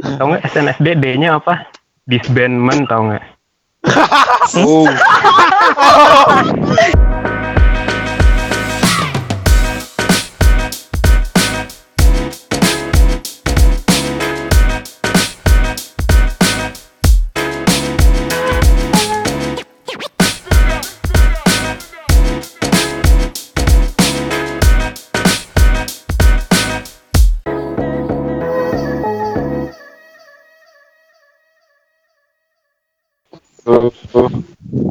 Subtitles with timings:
[0.00, 1.68] Tahu nggak SNSD D-nya apa?
[2.08, 3.24] Disbandment tahu nggak?
[4.50, 4.88] Oh.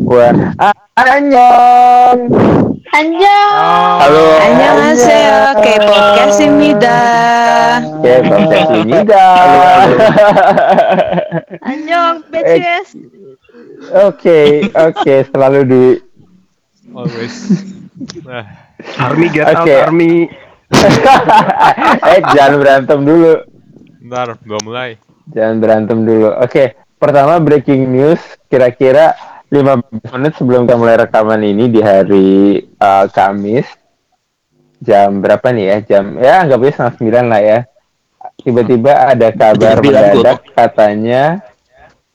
[0.10, 0.30] gua.
[0.58, 2.34] Ah, Anjong,
[2.98, 4.26] Anjong, Halo.
[4.26, 5.40] Anjong Annyeonghaseyo.
[5.62, 7.02] K-podcast Imida.
[8.02, 9.90] K-podcast Anjong,
[11.62, 12.88] Anjong, BTS.
[14.10, 14.40] Oke,
[14.74, 15.84] oke, selalu di
[16.90, 17.62] always.
[18.26, 18.50] Nah.
[18.98, 19.86] Army get okay.
[19.86, 20.26] Army.
[22.10, 23.46] eh jangan berantem dulu.
[24.02, 24.98] Bentar, belum mulai.
[25.30, 26.34] Jangan berantem dulu.
[26.42, 26.68] Oke, okay.
[26.98, 29.14] pertama breaking news kira-kira
[29.50, 33.66] 15 menit sebelum kita mulai rekaman ini di hari uh, Kamis.
[34.80, 35.78] Jam berapa nih ya?
[35.84, 37.60] Jam ya anggapnya setengah sembilan lah ya.
[38.40, 41.44] Tiba-tiba ada kabar mendadak katanya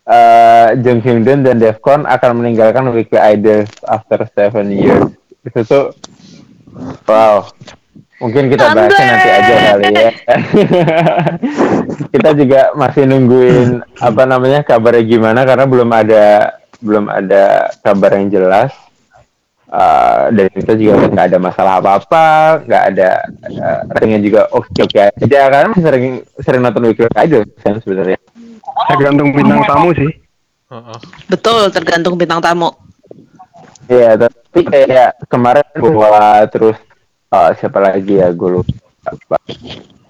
[0.09, 5.13] uh, Jung Hyun Dun dan Defcon akan meninggalkan Weekly Idols after seven years.
[5.45, 5.85] Itu tuh
[7.05, 7.45] wow.
[8.23, 10.11] Mungkin kita bahasnya nanti aja kali ya.
[12.15, 18.29] kita juga masih nungguin apa namanya kabarnya gimana karena belum ada belum ada kabar yang
[18.29, 18.71] jelas.
[19.75, 23.27] Uh, dan kita juga nggak ada masalah apa-apa, nggak ada
[23.59, 26.07] uh, ratingnya juga oke-oke aja karena masih sering
[26.47, 28.21] sering nonton Weekly Idol kan sebenarnya.
[28.87, 30.15] Tergantung bintang tamu sih.
[30.71, 30.99] Heeh.
[31.27, 32.71] Betul, tergantung bintang tamu.
[33.91, 36.79] Iya, tapi kayak kemarin bawa terus
[37.35, 38.79] uh, siapa lagi ya gue lupa.
[39.05, 39.37] apa.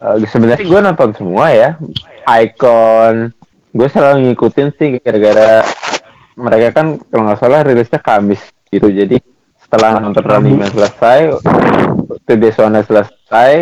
[0.04, 1.80] Uh, sebenarnya gue nonton semua ya.
[2.28, 3.32] Icon,
[3.72, 5.64] gue selalu ngikutin sih gara-gara
[6.34, 8.90] mereka kan kalau nggak salah rilisnya Kamis gitu.
[8.90, 9.18] Jadi
[9.58, 11.40] setelah nonton Running Man selesai,
[12.26, 13.52] Today Zone selesai,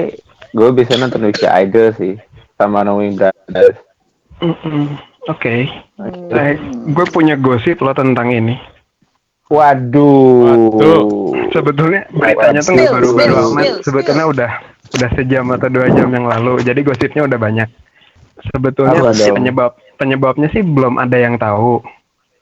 [0.52, 2.14] gue bisa nonton Weekly Idol sih
[2.56, 3.78] sama Knowing Brothers.
[4.42, 4.98] Mm-mm.
[5.30, 5.70] Oke.
[6.34, 6.54] Eh,
[6.90, 8.58] gue punya gosip lo tentang ini.
[9.46, 10.48] Waduh.
[10.48, 11.06] Waduh.
[11.52, 13.64] Sebetulnya beritanya tuh nggak baru-baru amat.
[13.84, 14.50] Sebetulnya udah
[14.92, 16.64] udah sejam atau dua jam yang lalu.
[16.64, 17.68] Jadi gosipnya udah banyak.
[18.50, 18.98] Sebetulnya
[19.30, 21.84] penyebab penyebabnya sih belum ada yang tahu.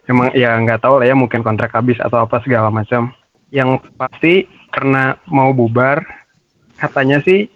[0.08, 3.12] Emang ya nggak tahu lah ya mungkin kontrak habis atau apa segala macam.
[3.50, 6.02] Yang pasti karena mau bubar,
[6.78, 7.50] katanya sih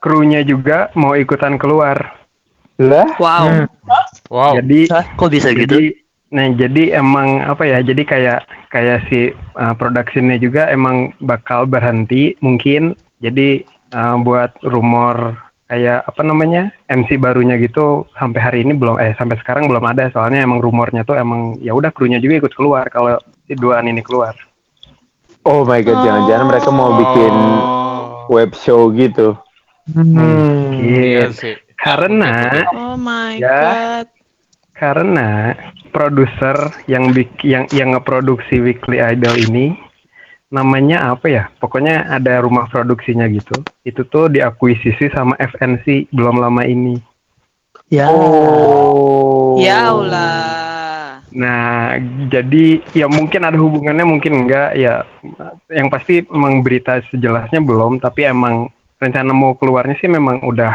[0.00, 2.20] krunya juga mau ikutan keluar.
[2.80, 3.68] Lah, Wow.
[4.32, 4.52] Wow.
[4.56, 5.68] Jadi kok bisa gitu?
[5.68, 5.82] jadi
[6.30, 8.40] nah jadi emang apa ya jadi kayak
[8.70, 15.34] kayak si uh, produksinya juga emang bakal berhenti mungkin jadi uh, buat rumor
[15.70, 20.10] kayak apa namanya MC barunya gitu sampai hari ini belum eh sampai sekarang belum ada
[20.10, 23.14] soalnya emang rumornya tuh emang ya udah krunya juga ikut keluar kalau
[23.46, 24.34] si duaan ini keluar
[25.40, 28.28] Oh my god, jangan-jangan mereka mau bikin Oh.
[28.28, 29.32] web show gitu.
[29.88, 30.76] Hmm.
[30.76, 31.24] Iya Iya.
[31.32, 31.54] sih.
[31.80, 33.48] karena Oh my Ya.
[33.48, 34.06] god.
[34.76, 35.56] karena
[35.90, 39.72] produser yang bik yang yang ngeproduksi Weekly Idol ini
[40.50, 41.44] namanya apa ya?
[41.62, 43.54] Pokoknya ada rumah produksinya gitu.
[43.86, 46.98] Itu tuh diakuisisi sama FNC belum lama ini.
[47.88, 48.10] Ya.
[48.10, 49.56] Oh.
[49.62, 51.22] Ya Allah.
[51.30, 51.94] Nah,
[52.26, 54.74] jadi ya mungkin ada hubungannya, mungkin enggak.
[54.74, 55.06] Ya,
[55.70, 58.02] yang pasti emang berita sejelasnya belum.
[58.02, 58.66] Tapi emang
[58.98, 60.74] rencana mau keluarnya sih memang udah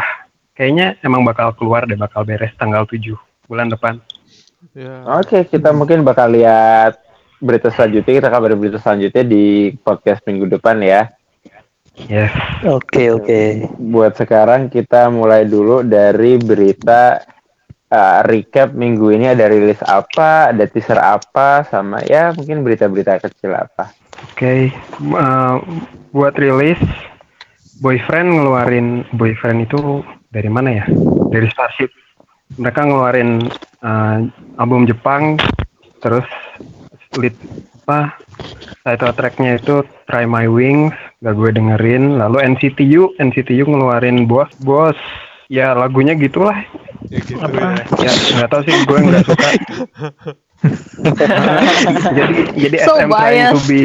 [0.56, 3.14] kayaknya emang bakal keluar deh, bakal beres tanggal 7
[3.46, 4.00] bulan depan.
[4.74, 5.04] Ya.
[5.20, 7.05] Oke, kita mungkin bakal lihat
[7.40, 8.12] berita selanjutnya.
[8.24, 11.10] Kita kabar berita selanjutnya di podcast minggu depan ya.
[11.96, 12.32] Yes.
[12.68, 13.72] Oke, oke.
[13.80, 17.24] Buat sekarang kita mulai dulu dari berita
[17.88, 23.56] uh, recap minggu ini ada rilis apa, ada teaser apa, sama ya mungkin berita-berita kecil
[23.56, 23.90] apa.
[24.32, 24.72] Oke,
[25.16, 25.56] uh,
[26.12, 26.80] buat rilis
[27.80, 30.84] boyfriend ngeluarin boyfriend itu dari mana ya?
[31.32, 31.88] Dari Starship.
[32.60, 33.42] Mereka ngeluarin
[33.82, 34.18] uh,
[34.60, 35.40] album Jepang,
[35.98, 36.28] terus
[37.18, 37.34] lead
[37.86, 38.18] apa
[38.82, 42.18] title tracknya itu Try My Wings, gak gue dengerin.
[42.18, 44.98] Lalu NCTU, NCTU ngeluarin Bos Bos.
[45.46, 46.66] Ya lagunya gitulah.
[47.06, 47.78] Ya gitu Apa?
[48.02, 48.10] ya.
[48.10, 49.48] Ya nggak tahu sih, gue nggak suka.
[52.18, 53.70] jadi jadi So SM trying to biased.
[53.70, 53.82] be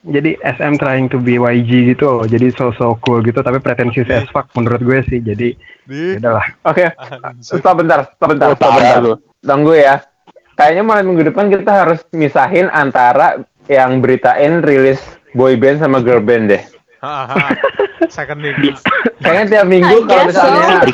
[0.00, 2.24] jadi SM trying to be YG gitu loh.
[2.28, 5.20] Jadi so so cool gitu tapi pretensius as fuck menurut gue sih.
[5.20, 6.16] Jadi Di.
[6.16, 6.46] ya udahlah.
[6.68, 6.84] Oke,
[7.40, 9.00] stop bentar, stop bentar, stop bentar.
[9.40, 10.04] Tunggu ya.
[10.60, 15.00] Kayaknya mulai minggu depan kita harus misahin antara yang beritain rilis
[15.32, 16.60] boy band sama girl band deh.
[19.24, 20.84] Kayaknya tiap minggu kalau misalnya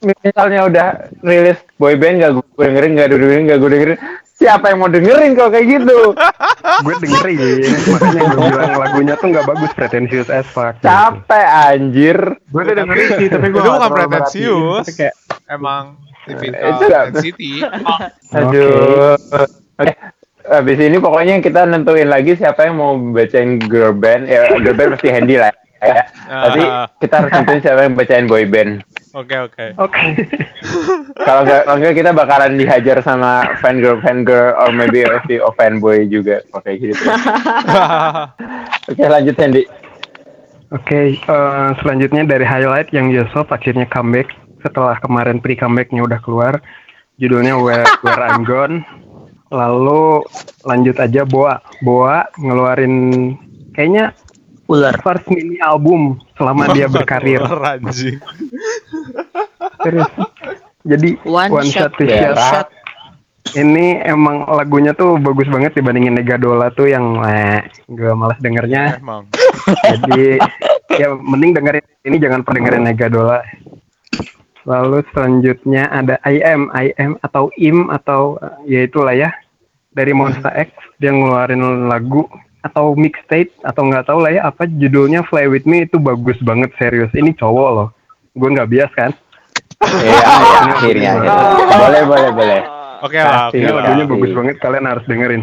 [0.00, 0.88] misalnya udah
[1.20, 3.98] rilis boyband gak gue dengerin gak gue dengerin gak gue dengerin
[4.40, 6.00] siapa yang mau dengerin kalau kayak gitu?
[6.88, 7.60] Gue dengerin
[7.92, 10.80] makanya gue bilang lagunya tuh nggak bagus pretensius as fuck.
[10.80, 12.16] Capek anjir.
[12.48, 14.88] Gue udah dengerin sih tapi gue bukan pretensius.
[14.96, 15.12] kayak
[15.44, 17.52] Emang Itu typical nggak- intensity.
[18.30, 19.16] aduh.
[19.76, 19.92] Oke.
[20.42, 24.26] Habis ini pokoknya kita nentuin lagi siapa yang mau bacain girl band.
[24.26, 26.02] Ya girl band pasti handy lah ya.
[26.26, 26.84] Tapi Ah.
[26.96, 28.82] kita harus nentuin siapa yang bacain boy band.
[29.10, 29.64] Oke oke.
[29.76, 30.02] oke.
[31.26, 35.18] Kalau nggak kalau nggak kita bakalan dihajar sama fan girl fan girl or maybe a
[35.22, 36.40] few of fanboy juga.
[36.48, 36.94] Pakai gitu.
[38.86, 39.64] Oke lanjut Handy
[40.70, 44.30] Oke, eh, selanjutnya dari highlight yang Yusuf akhirnya comeback
[44.60, 46.54] setelah kemarin pre comebacknya udah keluar.
[47.20, 48.80] Judulnya Where, Where I'm Gone.
[49.50, 50.24] Lalu
[50.64, 51.60] lanjut aja Boa.
[51.84, 52.94] Boa ngeluarin
[53.74, 54.16] kayaknya
[54.70, 54.94] Ular.
[55.02, 57.42] first mini album selama dia berkarir.
[59.82, 60.10] Serius.
[60.86, 62.38] Jadi One One, Shot Shot Berak.
[62.38, 62.68] Shot.
[63.50, 69.02] Ini emang lagunya tuh bagus banget dibandingin Negadola tuh yang eh, gue malas dengernya.
[69.02, 69.26] Emang.
[69.82, 70.38] Jadi
[70.94, 73.42] ya mending dengerin ini jangan pernah dengerin Negadola.
[74.70, 79.34] Lalu selanjutnya ada IM, IM atau IM atau ya itulah ya
[79.90, 80.70] dari Monster X
[81.02, 82.30] dia ngeluarin lagu
[82.62, 86.70] atau mixtape atau nggak tahu lah ya apa judulnya Fly With Me itu bagus banget
[86.78, 87.88] serius ini cowok loh
[88.36, 89.10] gue nggak bias kan
[89.80, 90.28] Iya, ya,
[90.76, 91.10] akhirnya.
[91.16, 91.32] akhirnya.
[91.72, 92.60] Boleh, boleh, boleh.
[93.00, 93.48] Oke lah.
[93.48, 93.72] Iya.
[93.72, 93.80] lah.
[93.80, 95.42] lagunya bagus banget kalian harus dengerin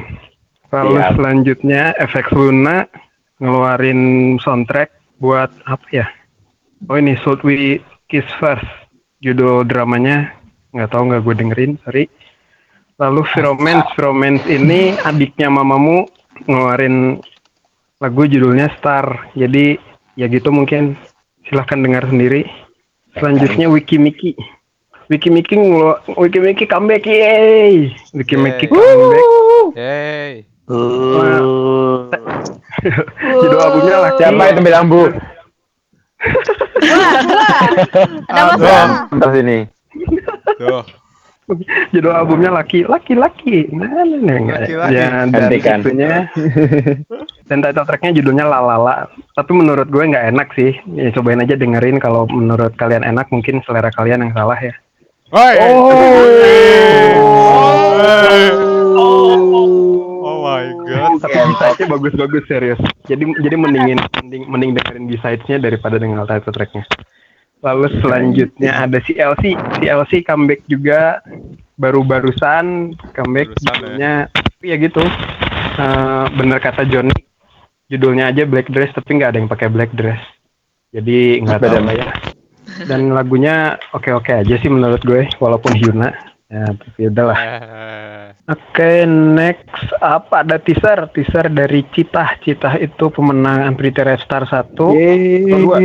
[0.70, 1.14] lalu Siap.
[1.18, 2.78] selanjutnya FX Luna
[3.42, 4.02] ngeluarin
[4.42, 6.06] soundtrack buat apa ya
[6.86, 7.82] oh ini Should We
[8.14, 8.68] Kiss First
[9.20, 10.34] judul dramanya
[10.74, 12.06] nggak tahu nggak gue dengerin sorry.
[12.98, 16.10] Lalu Firomance Firomance ini adiknya mamamu
[16.50, 17.22] ngeluarin
[18.02, 19.30] lagu judulnya Star.
[19.38, 19.78] Jadi
[20.18, 20.98] ya gitu mungkin.
[21.48, 22.44] Silahkan dengar sendiri.
[23.16, 24.36] Selanjutnya Wiki Miki
[25.08, 29.26] Wiki Miki ngelu- Wiki Miki comeback yeay Wiki Miki comeback
[29.74, 30.44] Yeay.
[30.68, 32.12] Uh,
[33.40, 35.08] judul albumnya laki Siapa itu bilang Bu?
[38.30, 38.88] Ada masalah.
[39.12, 39.58] Terus ini.
[40.58, 40.84] Tuh.
[41.96, 45.00] judul albumnya laki laki laki mana nih Laki-laki.
[45.00, 46.28] ya dan itunya
[47.48, 52.04] dan title tracknya judulnya lalala tapi menurut gue nggak enak sih ya, cobain aja dengerin
[52.04, 54.76] kalau menurut kalian enak mungkin selera kalian yang salah ya
[55.32, 55.56] Woi.
[55.60, 55.92] Oh.
[57.16, 58.67] Oh my
[60.88, 61.20] god.
[61.20, 62.82] tapi B-side-nya bagus-bagus serius.
[63.06, 66.84] Jadi jadi mendingin mending mending dengerin B-side-nya daripada dengerin title tracknya.
[67.62, 71.20] Lalu selanjutnya ada CLC CLC comeback juga
[71.78, 73.74] baru-barusan comeback Barusan, ya.
[73.76, 74.14] judulnya.
[74.34, 75.04] Tapi ya gitu.
[75.78, 77.14] Eh, bener kata Johnny
[77.88, 80.22] judulnya aja black dress tapi nggak ada yang pakai black dress.
[80.94, 81.86] Jadi nggak tahu.
[81.86, 82.08] lah ya.
[82.86, 86.14] Dan lagunya oke-oke aja sih menurut gue walaupun Hyuna
[86.48, 92.40] ya tapi udahlah Eh, Oke, next apa ada teaser teaser dari Citah.
[92.40, 94.72] Citah itu pemenang Pretty Red Star 1.
[94.76, 95.78] Kedua,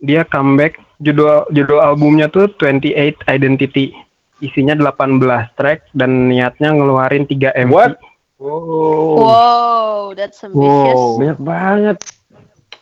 [0.00, 3.92] dia comeback judul judul albumnya tuh 28 Identity.
[4.40, 5.20] Isinya 18
[5.56, 7.72] track dan niatnya ngeluarin 3 MV.
[7.72, 7.92] What?
[8.40, 10.96] Wow, that's ambitious.
[10.96, 11.16] Wow.
[11.20, 11.96] Banyak banget.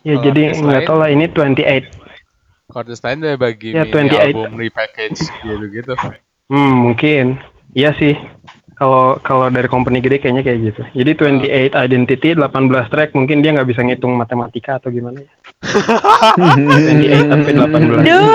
[0.03, 1.87] Ya Kalau jadi nggak tahu lah ini 28.
[2.73, 4.27] Artis lain udah bagi Ya, mini 28.
[4.27, 5.95] album repackage gitu gitu.
[6.51, 7.39] Hmm, mungkin.
[7.73, 8.15] Iya sih.
[8.83, 10.83] Kalau kalau dari company gede kayaknya kayak gitu.
[10.91, 11.11] Jadi
[11.47, 15.31] 28 Identity 18 track mungkin dia nggak bisa ngitung matematika atau gimana ya.
[15.63, 18.03] 28 tapi 18.
[18.03, 18.27] Duh,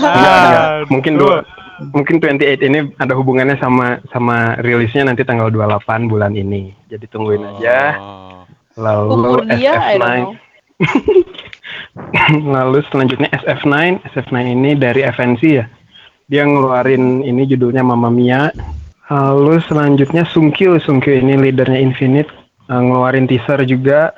[0.00, 0.68] Enggak, enggak.
[0.88, 1.44] Mungkin dua
[1.92, 6.72] mungkin 28 ini ada hubungannya sama sama rilisnya nanti tanggal 28 bulan ini.
[6.88, 8.00] Jadi tungguin aja.
[8.00, 8.28] Oh.
[8.80, 10.08] umur Lalu dia, I don't SF9.
[10.16, 10.32] know.
[12.56, 13.76] Lalu selanjutnya SF9.
[14.08, 15.66] SF9 ini dari FNC ya.
[16.30, 18.54] Dia ngeluarin ini judulnya Mamma Mia.
[19.10, 20.78] Lalu selanjutnya Sungkyu.
[20.78, 22.30] Sungkyu ini leadernya Infinite.
[22.70, 24.14] eh, ngeluarin teaser juga.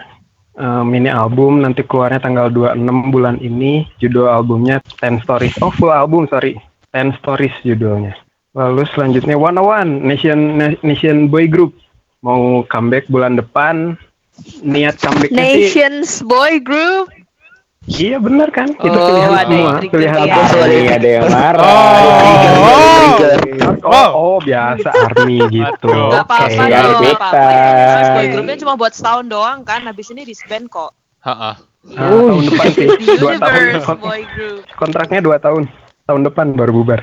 [0.52, 3.88] eh, mini album nanti keluarnya tanggal 26 bulan ini.
[3.96, 5.56] Judul albumnya Ten Stories.
[5.64, 6.60] Oh full album sorry.
[6.92, 8.12] Ten Stories judulnya.
[8.52, 11.72] Lalu selanjutnya One One Nation Nation Boy Group
[12.20, 13.96] mau comeback bulan depan.
[14.60, 17.08] Niat comebacknya sih Nations Boy Group.
[17.84, 18.70] Iya benar kan?
[18.70, 20.24] Itu Oh, pilihan ada semua, yang trigger pilihan ya.
[20.24, 20.40] apa?
[20.48, 21.60] Sorry, ada yang marah.
[21.60, 21.66] Oh.
[23.82, 25.90] Oh, oh, biasa army gitu.
[25.90, 27.02] Gak apa-apa Oke, dong, kita.
[27.02, 27.46] gak apa-apa.
[28.14, 30.92] Boy groupnya cuma buat setahun doang kan, habis ini disband kok.
[31.20, 31.58] Ha-ha.
[31.90, 32.86] Ah, tahun depan sih,
[33.20, 33.62] dua tahun.
[33.98, 34.60] Boy Group.
[34.72, 35.66] kontraknya dua tahun.
[36.04, 37.00] Tahun depan baru bubar.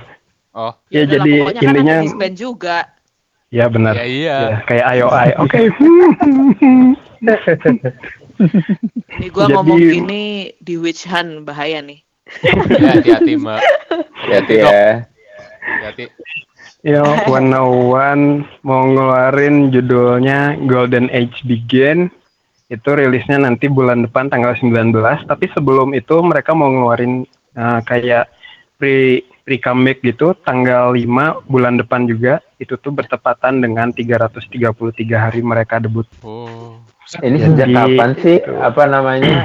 [0.52, 0.72] Oh.
[0.88, 2.78] Ya, lah, jadi kan intinya, nanti disband juga.
[3.50, 3.94] ya benar.
[3.96, 4.38] Ya iya.
[4.40, 5.30] Ya, kayak IOI.
[5.38, 5.58] Oke.
[9.20, 10.24] Nih gua Jadi- ngomong gini
[10.64, 12.00] di Witch Hunt bahaya nih.
[12.46, 13.62] Ya, hati-hati, Mbak.
[14.14, 15.10] Hati ya.
[15.66, 16.04] Hati-hati.
[16.86, 17.52] Yo, One
[17.92, 18.26] One
[18.64, 22.08] mau ngeluarin judulnya Golden Age Begin.
[22.70, 24.94] Itu rilisnya nanti bulan depan tanggal 19.
[25.26, 27.26] Tapi sebelum itu mereka mau ngeluarin
[27.58, 28.30] uh, kayak
[28.80, 32.40] pre pre comeback gitu tanggal 5 bulan depan juga.
[32.62, 34.70] Itu tuh bertepatan dengan 333
[35.18, 36.06] hari mereka debut.
[36.24, 36.80] Oh.
[37.12, 38.54] Ini Jadi, sejak kapan sih gitu.
[38.56, 39.38] apa namanya?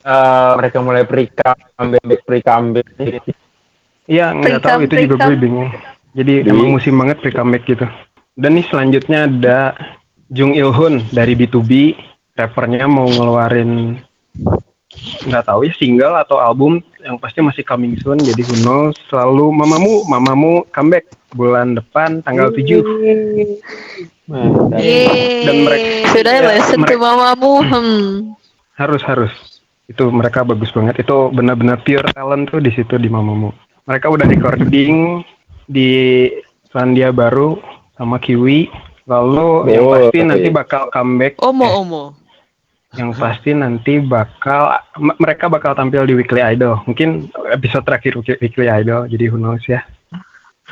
[0.00, 2.86] eh mereka mulai pre-comeback pre-comeback.
[4.06, 5.40] Iya, nggak tahu itu juga gue Pre-comeback.
[5.40, 5.70] bingung.
[6.10, 7.86] Jadi Jadi- emang musim banget pre comeback gitu.
[8.32, 9.58] Dan nih selanjutnya ada
[10.30, 11.98] Jung Il Hun dari B2B,
[12.32, 13.98] rappernya mau ngeluarin
[15.26, 18.96] nggak tahu ya single atau album yang pasti masih coming soon jadi who knows.
[19.06, 22.82] selalu mamamu mamamu comeback bulan depan tanggal 7
[24.24, 24.78] Mantap.
[24.78, 25.42] Yeay.
[25.42, 27.52] Dan mereka- Sudah ya, listen to mereka- mamamu.
[27.60, 28.06] Hmm.
[28.72, 29.32] harus harus
[29.84, 33.52] itu mereka bagus banget itu benar-benar pure talent tuh di situ di mamamu
[33.84, 35.20] mereka udah recording
[35.66, 36.30] di
[36.66, 37.60] Selandia Baru
[37.92, 38.72] sama Kiwi
[39.04, 40.24] lalu yang Oh, pasti oke.
[40.24, 42.02] nanti bakal comeback Omo eh, omo.
[42.98, 46.82] Yang pasti nanti bakal m- mereka bakal tampil di Weekly Idol.
[46.90, 49.86] Mungkin episode terakhir Weekly- Idol jadi who knows ya.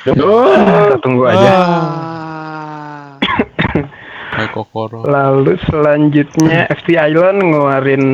[0.02, 1.50] Kita tunggu aja.
[1.50, 3.18] Ah.
[5.02, 8.04] Lalu selanjutnya FT Island ngeluarin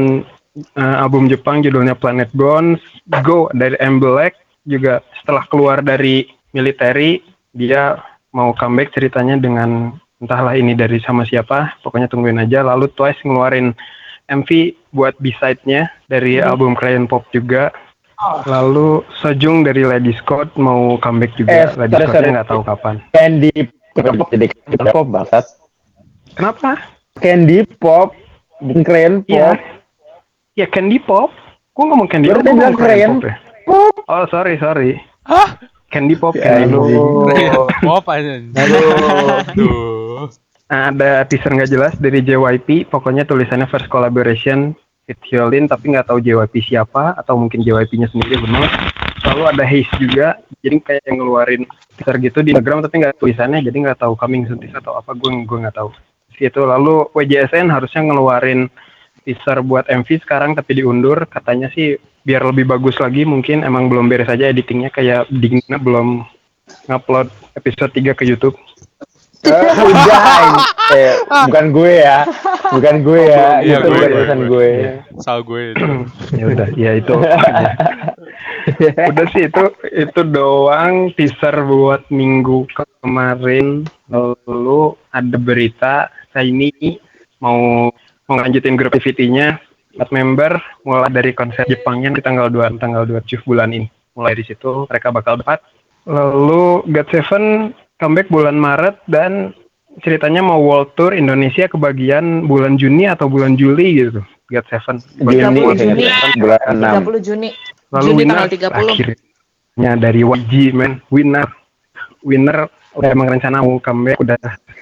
[0.76, 2.80] uh, album Jepang judulnya Planet Bones.
[3.20, 6.24] Go dari M Black juga setelah keluar dari
[6.56, 7.20] military
[7.52, 8.00] dia
[8.32, 9.92] mau comeback ceritanya dengan
[10.24, 13.76] entahlah ini dari sama siapa pokoknya tungguin aja lalu Twice ngeluarin
[14.24, 14.48] MV
[14.90, 17.68] buat B-side-nya dari album Crayon Pop juga
[18.42, 23.52] lalu Sojung dari Lady Scott mau comeback juga Eh, Lady Scottnya nggak tahu kapan Candy
[23.92, 25.44] Pop jadi Candy Pop bangsat.
[26.32, 26.80] kenapa
[27.14, 28.16] Candy Pop
[28.58, 29.52] bukan keren Iya.
[29.52, 29.58] pop.
[30.54, 31.30] Ya Candy Pop.
[31.70, 32.40] Gue ngomong Candy Pop.
[32.40, 33.10] ngomong keren.
[33.12, 33.34] Pop ya.
[33.66, 33.94] Pop.
[34.06, 34.96] Oh sorry sorry.
[35.22, 35.58] Hah?
[35.90, 36.32] Candy Pop.
[36.32, 37.68] Ya, Candy Pop.
[37.82, 38.38] Pop aja.
[38.56, 40.02] Aduh.
[40.64, 42.88] Ada teaser nggak jelas dari JYP.
[42.88, 44.72] Pokoknya tulisannya first collaboration
[45.04, 48.72] with Hyolyn, tapi nggak tahu JYP siapa atau mungkin JYP-nya sendiri benar.
[49.28, 50.40] Lalu ada Haze juga.
[50.64, 51.62] Jadi kayak yang ngeluarin
[51.96, 53.60] teaser gitu di Instagram tapi nggak tulisannya.
[53.60, 55.12] Jadi nggak tahu coming soon atau apa.
[55.12, 55.92] Gue gue nggak tahu.
[56.34, 56.60] Gitu.
[56.64, 58.72] Lalu WJSN harusnya ngeluarin
[59.24, 61.28] teaser buat MV sekarang tapi diundur.
[61.28, 66.24] Katanya sih biar lebih bagus lagi mungkin emang belum beres aja editingnya kayak Digna belum
[66.88, 68.56] ngupload episode 3 ke YouTube.
[69.44, 70.62] Eh, udah ini.
[70.94, 71.12] Eh,
[71.48, 72.18] bukan gue ya.
[72.72, 73.46] Bukan gue ya.
[73.60, 74.48] Iya, itu gue, bukan gue, urusan gue.
[74.48, 74.72] gue.
[75.20, 75.86] Salah gue itu.
[76.40, 77.14] ya udah, ya itu.
[79.12, 82.64] udah sih itu itu doang teaser buat minggu
[83.04, 83.84] kemarin.
[84.08, 85.94] Lalu ada berita
[86.32, 86.98] Shiny
[87.44, 87.92] mau
[88.24, 89.60] mau lanjutin grup activity-nya
[89.94, 90.52] empat member
[90.88, 93.86] mulai dari konser Jepangnya di tanggal 2 tanggal 2 bulan ini.
[94.16, 95.60] Mulai di situ mereka bakal dapat.
[96.04, 97.44] Lalu God Seven
[97.98, 99.54] comeback bulan Maret dan
[100.02, 104.20] ceritanya mau world tour Indonesia kebagian bulan Juni atau bulan Juli gitu.
[104.50, 104.96] God Seven.
[105.24, 106.04] Bagian Juni, bulan Juni.
[106.36, 107.06] bulan 6.
[107.06, 107.50] 30 Juni.
[107.94, 108.74] Lalu Juni winner tanggal 30.
[108.74, 111.46] akhirnya dari YG men winner
[112.22, 114.38] winner udah emang rencana mau comeback udah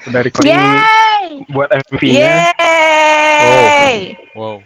[0.09, 1.49] udah recording Yeay.
[1.49, 3.97] buat MV-nya Yeay.
[4.37, 4.61] Wow.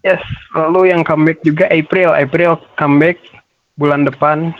[0.00, 0.20] yes
[0.56, 3.20] lalu yang comeback juga April April comeback
[3.76, 4.56] bulan depan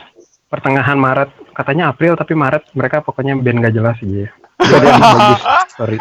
[0.47, 1.29] pertengahan Maret.
[1.53, 4.31] Katanya April tapi Maret mereka pokoknya band gak jelas aja ya
[4.65, 5.41] yang bagus
[5.77, 5.97] sorry.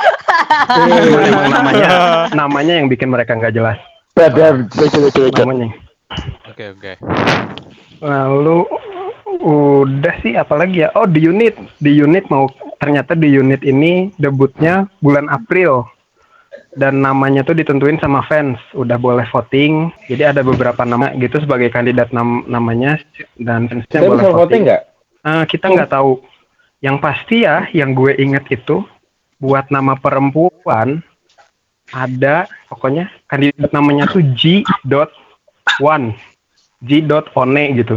[0.67, 0.99] Cuman
[1.29, 1.89] emang namanya.
[2.33, 3.79] Namanya yang bikin mereka nggak jelas.
[4.17, 5.69] Namanya.
[6.49, 6.93] Oke, oke.
[8.01, 8.59] Lalu
[9.45, 10.89] udah sih apalagi ya?
[10.97, 12.49] Oh di unit, di unit mau
[12.81, 15.85] ternyata di unit ini debutnya bulan April
[16.77, 19.89] dan namanya tuh ditentuin sama fans, udah boleh voting.
[20.07, 23.01] Jadi ada beberapa nama gitu sebagai kandidat nam- namanya
[23.41, 24.37] dan fansnya Kita boleh bisa voting.
[24.37, 24.83] voting nggak?
[25.25, 26.13] Eh, kita nggak tahu.
[26.79, 28.85] Yang pasti ya, yang gue inget itu
[29.37, 31.01] buat nama perempuan
[31.89, 34.61] ada pokoknya kandidat namanya tuh G.
[35.79, 36.13] One,
[36.81, 37.01] G.
[37.33, 37.97] One gitu.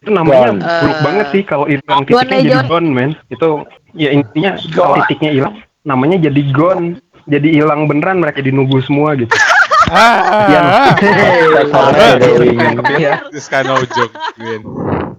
[0.00, 2.68] Itu namanya buruk Eh, banget sih kalau hilang titiknya jadi Jon.
[2.68, 3.10] Gon, men.
[3.28, 6.96] Itu ya intinya kalau titiknya hilang, namanya jadi Gon.
[7.30, 9.30] Jadi hilang beneran mereka dinunggu semua gitu.
[9.90, 10.62] Iya.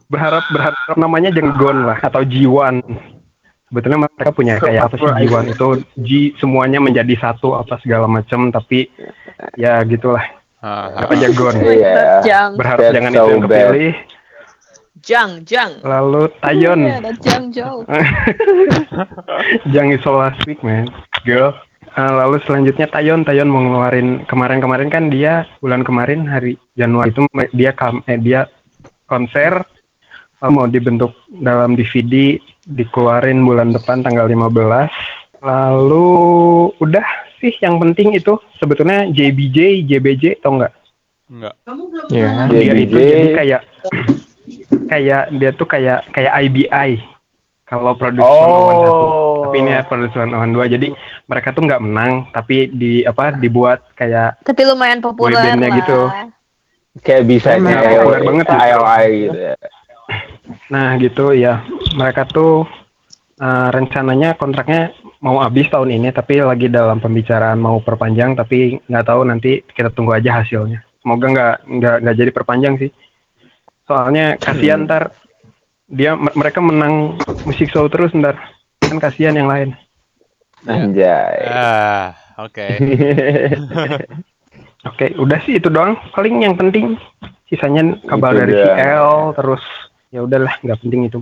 [0.08, 2.80] Berharap berharap namanya jangan Gon lah atau G1
[3.72, 5.68] sebetulnya mereka punya kayak apa sih G1 itu
[6.00, 8.88] G semuanya menjadi satu apa segala macam tapi
[9.60, 10.24] ya gitulah.
[10.62, 12.56] Ah, apa aja Gon Iya.
[12.56, 13.96] Berharap jangan itu yang kepilih.
[15.02, 15.72] Jang, Jang.
[15.82, 16.86] lalu Tayon.
[16.86, 17.82] Iya, ada Jang Jauh.
[19.74, 20.86] Jang is so last week man.
[21.26, 27.12] Girl Eh, lalu selanjutnya Tayon, Tayon mau ngeluarin kemarin-kemarin kan dia bulan kemarin hari Januari
[27.12, 28.48] itu dia kam, eh, dia
[29.10, 29.66] konser
[30.40, 31.12] eh, mau dibentuk
[31.42, 34.94] dalam DVD dikeluarin bulan depan tanggal 15.
[35.42, 36.10] Lalu
[36.80, 37.08] udah
[37.42, 40.74] sih yang penting itu sebetulnya JBJ, JBJ tau nggak?
[41.34, 41.54] Enggak.
[42.14, 42.46] Ya.
[42.48, 42.82] Dia JBJ.
[42.88, 43.62] itu jadi kayak
[44.88, 46.90] kayak dia tuh kayak kayak IBI
[47.72, 49.48] kalau produksi Oh.
[49.48, 50.92] tapi ini ya produksi One Dua jadi
[51.26, 55.72] mereka tuh nggak menang tapi di apa dibuat kayak Tapi lumayan populer lah.
[55.74, 56.00] gitu.
[57.00, 58.58] kayak bisa Emang kayak populer banget ya.
[58.70, 59.56] IOI gitu ya.
[60.68, 61.54] nah gitu ya
[61.94, 62.68] mereka tuh
[63.38, 69.06] eh, rencananya kontraknya mau habis tahun ini tapi lagi dalam pembicaraan mau perpanjang tapi nggak
[69.06, 72.92] tahu nanti kita tunggu aja hasilnya semoga nggak nggak nggak jadi perpanjang sih
[73.84, 75.16] soalnya kasihan ntar
[75.92, 78.40] dia me- mereka menang musik show terus ntar
[78.80, 79.76] kan kasihan yang lain
[80.62, 81.42] Anjay.
[81.44, 82.62] Ah, oke.
[84.84, 85.98] Oke, udah sih itu doang.
[86.12, 86.98] Paling yang penting
[87.46, 88.54] sisanya kabar Itu dari.
[88.54, 89.64] CL terus
[90.10, 91.20] ya udahlah nggak penting itu.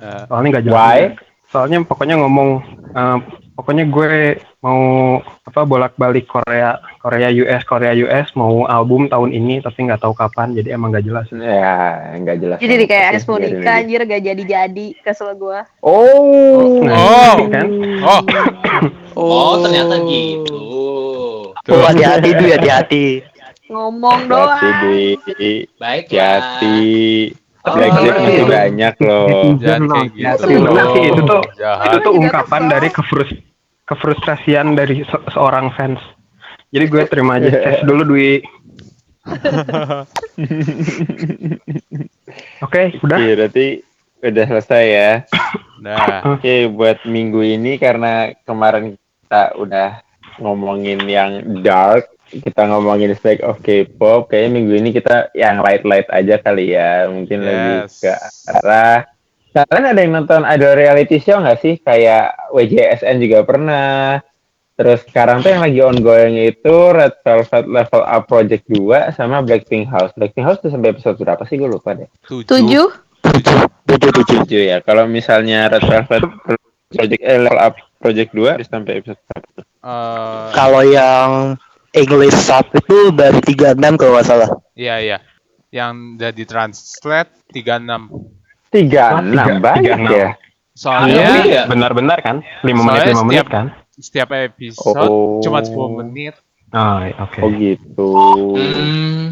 [0.00, 0.76] Eh, Soalnya nggak jelas.
[0.76, 1.00] Why?
[1.48, 2.48] Soalnya pokoknya ngomong
[2.92, 3.18] eh,
[3.54, 9.86] pokoknya gue mau apa bolak-balik Korea Korea US Korea US mau album tahun ini tapi
[9.86, 11.26] nggak tahu kapan jadi emang nggak jelas.
[11.30, 12.58] ya, nggak jelas.
[12.58, 15.62] Jadi di kayak Expo nikah anjir gak jadi-jadi kesel gua.
[15.80, 16.82] Oh.
[16.82, 17.48] Nah, Oh.
[17.48, 17.66] kan?
[18.02, 18.20] oh,
[19.14, 20.58] Oh, ternyata gitu.
[21.54, 23.06] Oh, hati-hati Du, hati-hati.
[23.70, 24.60] Ngomong Hati doang.
[24.84, 25.54] Dwi.
[25.80, 27.43] Baik Hati.
[27.64, 27.80] Oh.
[27.80, 28.46] Masih Oh.
[28.46, 29.56] banyak loh.
[29.56, 30.44] jangan kayak gitu.
[31.00, 31.84] Itu tuh Jahat.
[31.88, 33.30] itu tuh ungkapan dari kefrus
[33.84, 36.00] kefrustrasian dari se- seorang fans.
[36.68, 38.44] Jadi gue terima aja tes dulu Dwi.
[42.60, 43.16] Oke, udah.
[43.16, 43.66] Iya, berarti
[44.20, 45.10] udah selesai ya.
[45.80, 50.00] Nah, Oke, buat minggu ini karena kemarin kita udah
[50.36, 56.38] ngomongin yang dark, kita ngomongin aspect of K-pop, kayaknya minggu ini kita yang light-light aja
[56.38, 58.00] kali ya, mungkin lebih Yes.
[58.00, 58.12] ke
[58.50, 59.06] arah.
[59.52, 61.78] Kalian ada yang nonton ada reality show nggak sih?
[61.78, 64.18] Kayak WJSN juga pernah.
[64.74, 69.86] Terus sekarang tuh yang lagi ongoing itu Red Velvet Level Up Project 2 sama Blackpink
[69.86, 70.10] House.
[70.18, 71.54] Blackpink House tuh sampai episode berapa sih?
[71.54, 72.10] Gue lupa deh.
[72.26, 72.50] tujuh.
[72.50, 73.58] Tujuh.
[73.86, 74.38] Tujuh, tujuh.
[74.42, 74.82] Tujuh ya.
[74.82, 76.22] Kalau misalnya Red Velvet
[76.90, 79.62] Project eh, Level Up Project 2 harus sampai episode berapa?
[79.62, 81.30] Eh, Kalau yang
[81.94, 84.50] English sub itu dari 36 kalau nggak salah.
[84.74, 85.18] iya iya.
[85.70, 88.10] Yang jadi translate 36.
[88.68, 90.10] Tiga Oh, enam tiga- banyak tiga enam.
[90.12, 90.30] ya.
[90.72, 91.62] Soalnya Iya.
[91.64, 92.36] Benar-benar kan?
[92.60, 93.66] 5 Soalnya menit 5 menit setiap- kan?
[93.94, 95.38] setiap episode Oh.
[95.40, 96.34] cuma 10 menit.
[96.70, 97.38] Oh, oke.
[97.38, 98.08] Oh gitu.
[98.50, 99.30] Hmm,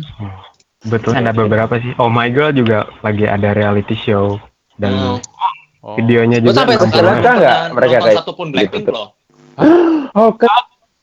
[0.85, 1.91] Betul ada beberapa sih.
[1.97, 4.39] Oh My Girl juga lagi ada reality show
[4.77, 5.19] dan Hmm.
[5.81, 5.95] Oh.
[5.95, 6.91] videonya gue juga sampai nonton.
[6.93, 7.59] sekarang nggak?
[7.73, 8.55] Mereka kayak satupun gitu.
[8.57, 9.09] Blackpink loh.
[10.13, 10.31] Oh,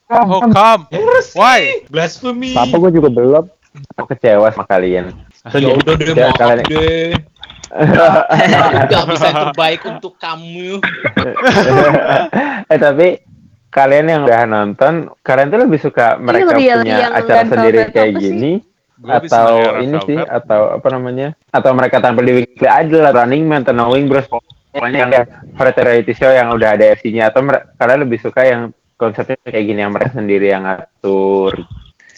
[0.10, 0.90] Oh, come.
[1.38, 1.86] Why?
[1.86, 2.58] Blasphemy.
[2.58, 3.46] apa gue juga belum.
[3.94, 5.14] Aku kecewa sama kalian.
[5.54, 7.14] Ya udah deh, Ya, maaf kalian- deh.
[8.90, 10.82] Gak bisa yang terbaik untuk kamu.
[12.66, 13.22] eh tapi
[13.70, 18.18] kalian yang udah nonton, kalian tuh lebih suka mereka real punya yang acara sendiri kayak
[18.18, 18.66] gini
[18.98, 21.38] Gua atau ini sih atau apa namanya?
[21.54, 25.12] Atau mereka tampil di Weekly Idol Running Man atau Knowing Bros pokoknya yang
[25.54, 27.46] variety show yang udah ada FC-nya atau
[27.78, 31.56] kalian lebih suka yang konsepnya kayak gini yang mereka sendiri yang ngatur.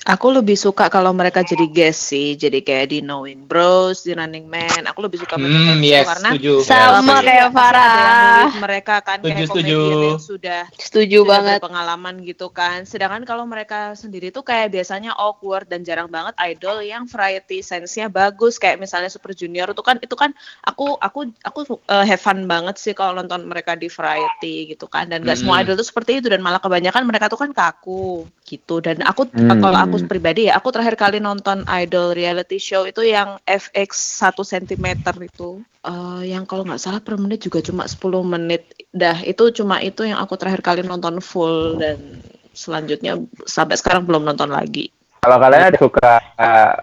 [0.01, 4.49] Aku lebih suka kalau mereka jadi guest sih, jadi kayak di Knowing Bros, di Running
[4.49, 4.89] Man.
[4.89, 6.53] Aku lebih suka mereka Hmm, yes, karena setuju.
[6.65, 8.49] Sama kayak Farah.
[8.57, 9.77] mereka kan Setuju, kayak setuju.
[9.77, 11.57] yang sudah Setuju sudah banget.
[11.61, 12.81] berpengalaman gitu kan.
[12.81, 18.09] Sedangkan kalau mereka sendiri tuh kayak biasanya awkward dan jarang banget idol yang variety sense-nya
[18.09, 20.33] bagus kayak misalnya Super Junior itu kan itu kan
[20.65, 25.05] aku aku aku uh, have fun banget sih kalau nonton mereka di variety gitu kan
[25.07, 25.69] dan gak semua Mm-mm.
[25.69, 29.61] idol tuh seperti itu dan malah kebanyakan mereka tuh kan kaku gitu dan aku Hmm.
[29.61, 34.39] kalau aku pribadi ya aku terakhir kali nonton idol reality show itu yang FX 1
[34.39, 34.85] cm
[35.25, 39.81] itu Eh, yang kalau nggak salah per menit juga cuma 10 menit dah itu cuma
[39.81, 42.21] itu yang aku terakhir kali nonton full dan
[42.53, 43.17] selanjutnya
[43.49, 44.93] sampai sekarang belum nonton lagi
[45.25, 46.73] Kalau kalian ada suka uh,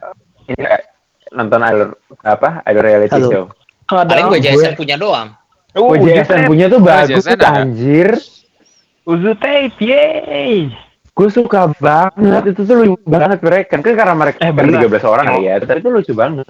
[0.51, 0.67] ini
[1.31, 1.95] nonton idol
[2.27, 2.67] apa?
[2.67, 3.31] Idol reality Halo.
[3.31, 3.45] show.
[3.87, 5.31] Paling gue JSN punya doang.
[5.79, 7.63] Oh, WJSN punya tuh bagus ada.
[7.63, 8.19] anjir.
[9.07, 10.75] Uzutate, yay!
[11.19, 15.03] Gue suka banget itu tuh lucu banget mereka kan karena mereka Eh, baru bentar.
[15.03, 16.47] 13 orang ya tapi itu lucu banget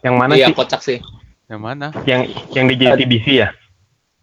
[0.00, 0.54] Yang mana Iya, sih?
[0.56, 0.98] kocak sih.
[1.44, 1.86] Yang mana?
[2.04, 2.20] Yang
[2.52, 3.48] yang di JTBC ya?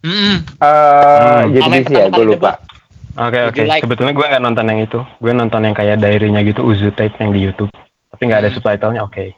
[0.01, 1.85] Hmm, eh Hmm.
[1.85, 2.57] sih ya gue lupa
[3.11, 3.61] Oke Would oke.
[3.67, 4.99] like- Sebetulnya gue nggak nonton yang itu.
[5.19, 7.67] Gue nonton yang kayak diary-nya gitu, Uzutate yang di YouTube.
[8.07, 8.55] Tapi nggak ada Hmm.
[8.57, 9.01] subtitlenya.
[9.03, 9.35] Oke.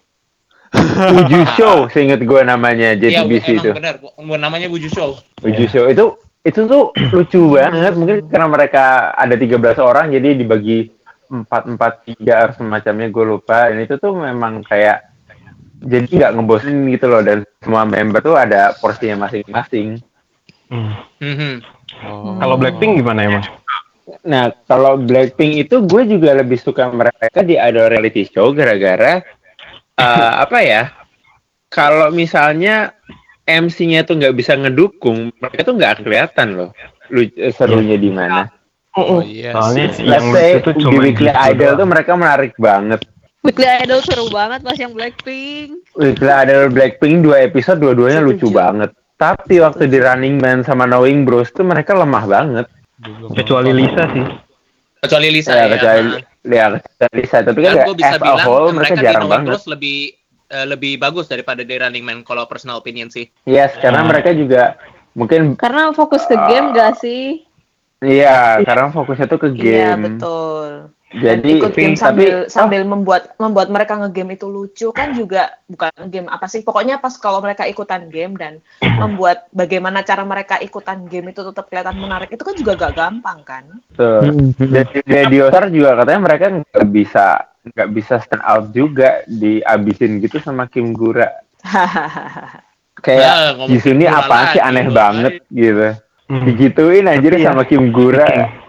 [1.19, 3.95] Uju Show seinget gue namanya JTBC itu emang bener.
[4.39, 5.17] Namanya Buju Show.
[5.41, 6.05] Uju Show itu
[6.43, 10.91] itu tuh lucu banget mungkin karena mereka ada 13 orang jadi dibagi
[11.32, 15.10] empat empat tiga semacamnya gue lupa dan itu tuh memang kayak
[15.84, 19.99] jadi nggak ngebosenin gitu loh dan semua member tuh ada porsinya masing-masing
[20.73, 20.93] Hmm.
[21.21, 21.53] Mhm.
[22.10, 22.41] Oh.
[22.41, 23.45] Kalau Blackpink gimana emang?
[24.25, 29.21] Nah, kalau Blackpink itu gue juga lebih suka mereka di Idol Reality Show gara-gara
[30.01, 30.89] eh, apa ya?
[31.69, 32.97] Kalau misalnya
[33.43, 36.69] MC-nya tuh nggak bisa ngedukung, mereka tuh nggak kelihatan loh.
[37.12, 38.47] Lu, serunya di mana?
[38.93, 40.06] Oh iya Soalnya sih.
[40.06, 41.79] yang say lucu tuh di cuma Weekly gitu Idol doang.
[41.82, 43.01] tuh mereka menarik banget.
[43.43, 45.69] Weekly Idol seru banget pas yang Blackpink.
[45.97, 48.93] Weekly Idol Blackpink dua episode dua-duanya lucu banget.
[49.17, 52.65] Tapi waktu di Running Man sama Knowing Bros tuh mereka lemah banget.
[53.36, 53.73] Kecuali.
[53.75, 54.25] Lisa sih.
[55.03, 55.67] Kecuali Lisa Ya, ya.
[55.75, 56.19] kecuali nah.
[56.47, 59.49] ya kecuali Lisa, tapi kan gue bisa as a bilang whole mereka, mereka jarang banget.
[59.51, 59.97] Bros lebih
[60.53, 63.25] eh, lebih bagus daripada di Running Man kalau personal opinion sih.
[63.43, 64.07] Yes, karena Ah.
[64.07, 64.77] mereka juga
[65.13, 67.41] mungkin Karena fokus ke game gak sih?
[67.99, 70.19] iya, karena fokusnya tuh ke Iya game.
[70.19, 70.93] betul.
[71.13, 75.53] Jadi ikut game tapi sambil oh, sambil membuat membuat mereka ngegame itu lucu kan juga
[75.69, 80.57] bukan game apa sih pokoknya pas kalau mereka ikutan game dan membuat bagaimana cara mereka
[80.57, 83.63] ikutan game itu tetap kelihatan menarik itu kan juga gak gampang kan
[83.93, 84.25] tuh.
[84.57, 84.89] dan
[85.53, 90.91] Star juga katanya mereka nggak bisa nggak bisa stand out juga diabisin gitu sama Kim
[90.91, 91.32] Gura.
[93.04, 95.97] Kayak Nah, di sini apa sih aneh banget gitu.
[96.30, 96.43] Hmm.
[96.47, 98.28] Digituin anjir Tapi ya, sama Kim Gura.
[98.28, 98.62] Speaking,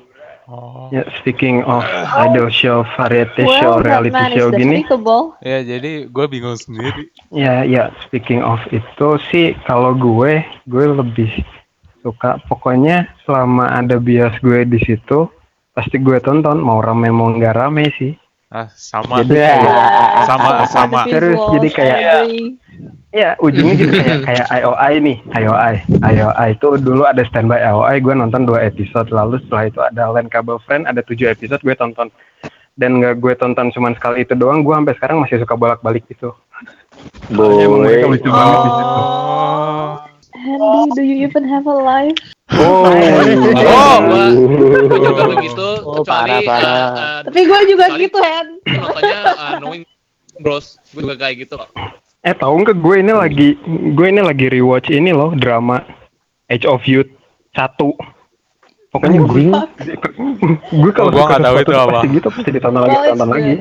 [0.45, 0.93] Oh.
[0.93, 1.81] ya, speaking of
[2.21, 4.85] idol show, variety show, Well, that reality show gini.
[5.41, 7.09] Ya jadi gue bingung sendiri.
[7.33, 11.33] ya ya speaking of itu sih kalau gue gue lebih
[12.05, 15.33] suka pokoknya selama ada bias gue di situ
[15.73, 18.13] pasti gue tonton mau rame mau nggak rame sih
[18.49, 19.21] Ah sama.
[19.21, 21.01] Jadi kayak Sama sama.
[21.07, 22.03] Terus jadi kayak-
[23.15, 28.11] ya ujungnya gitu kayak kayak IOI nih IOI IOI itu dulu ada standby IOI gue
[28.13, 32.11] nonton dua episode lalu setelah itu ada Land Cable Friend ada tujuh episode gue tonton
[32.75, 36.03] dan nggak gue tonton cuma sekali itu doang gue sampai sekarang masih suka bolak balik
[36.11, 36.35] gitu
[37.31, 38.13] Soalnya emang mereka boy.
[38.13, 39.01] lucu banget di situ
[40.45, 40.83] Oh.
[40.85, 42.34] Andy, do you even have a life?
[42.57, 42.85] Oh.
[42.85, 44.25] Oh, gua,
[44.85, 46.69] gua juga begitu, Oh, kecuali parah, parah.
[46.69, 48.47] eh, eh, Tapi gue juga Kecuali- gitu, Hen.
[48.65, 49.83] nontonnya eh, Knowing
[50.37, 51.57] Bros, gue juga kayak gitu.
[52.21, 53.49] Eh tahu nggak gue ini lagi
[53.91, 55.85] gue ini lagi rewatch ini loh drama
[56.47, 57.11] Age of Youth
[57.51, 57.95] satu.
[58.89, 59.45] Pokoknya gue
[60.73, 61.93] gue kalau Oh, gua suka nggak tahu sesuatu itu apa.
[61.93, 63.53] pasti gitu pasti ditonton lagi Oh, it's tonton lagi.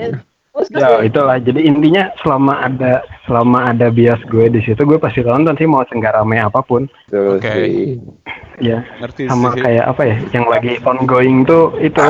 [0.69, 5.57] Ya itulah jadi intinya selama ada selama ada bias gue di situ gue pasti tonton
[5.57, 6.85] sih mau senggak rame apa pun.
[7.09, 7.41] Oke.
[7.41, 7.97] sih.
[8.61, 9.65] Ya Ngerti sama sih.
[9.65, 12.05] kayak apa ya yang lagi ongoing tuh itu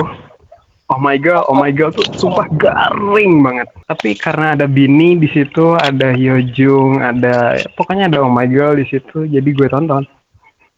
[0.92, 3.72] Oh my god, oh my god tuh sumpah garing banget.
[3.88, 8.86] Tapi karena ada Bini di situ, ada Hyojung, ada pokoknya ada Oh my god di
[8.92, 10.04] situ, jadi gue tonton.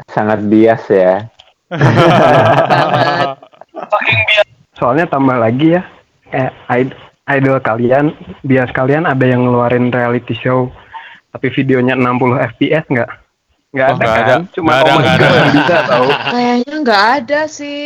[0.07, 1.25] Sangat bias ya.
[4.77, 5.81] Soalnya tambah lagi ya,
[6.29, 6.95] eh, id-
[7.27, 10.69] idol kalian, bias kalian ada yang ngeluarin reality show,
[11.29, 12.21] tapi videonya 60
[12.53, 13.09] fps nggak?
[13.71, 14.15] Nggak Oh, ada kan?
[14.15, 14.35] ada.
[14.51, 15.27] Cuma ada, oh my god ada.
[15.35, 16.07] yang bisa tahu.
[16.31, 17.83] kayaknya nggak ada sih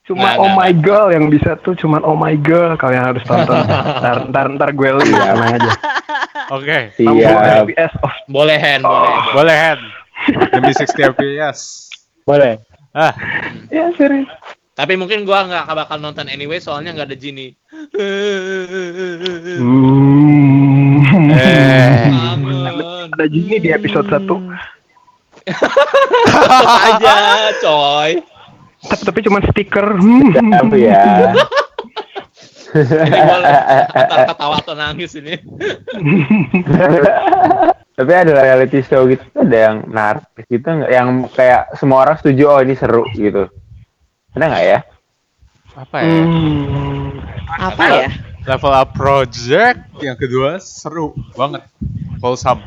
[0.00, 3.62] Cuma oh my god yang bisa tuh cuma oh my god kalian harus tonton.
[4.02, 5.54] ntar, ntar, ntar gue lihat Iya.
[5.54, 5.72] aja.
[6.50, 6.78] Oke.
[6.98, 7.62] 60 Iya.
[7.62, 9.12] fps oh Boleh Hen, boleh.
[9.30, 9.78] Boleh Hen.
[10.50, 11.58] Demi 60 fps.
[12.26, 12.58] Boleh.
[12.90, 13.14] Ah.
[13.70, 14.26] ya serius.
[14.74, 17.54] Tapi mungkin gua nggak bakal nonton anyway soalnya nggak ada Jinny.
[17.80, 19.72] Hmm.
[21.32, 22.12] Eh.
[23.10, 24.28] Ada Jini di episode 1
[25.48, 27.14] Tetep aja,
[27.64, 28.20] coy.
[28.80, 29.86] tapi, tapi cuma stiker.
[29.96, 30.32] Hmm.
[30.52, 31.32] Tapi ya.
[32.76, 33.38] Ini gua
[33.90, 35.40] antara ketawa atau nangis ini.
[37.96, 40.88] Tapi ada reality show gitu ada yang menarik gitu nggak?
[40.88, 43.48] Yang kayak semua orang setuju oh ini seru gitu.
[44.36, 44.78] Ada nggak ya?
[45.76, 46.08] Apa ya?
[46.08, 47.29] Hmm.
[47.58, 48.10] Apa ya
[48.48, 51.64] Level Up Project yang kedua seru banget.
[52.24, 52.64] Wholesome.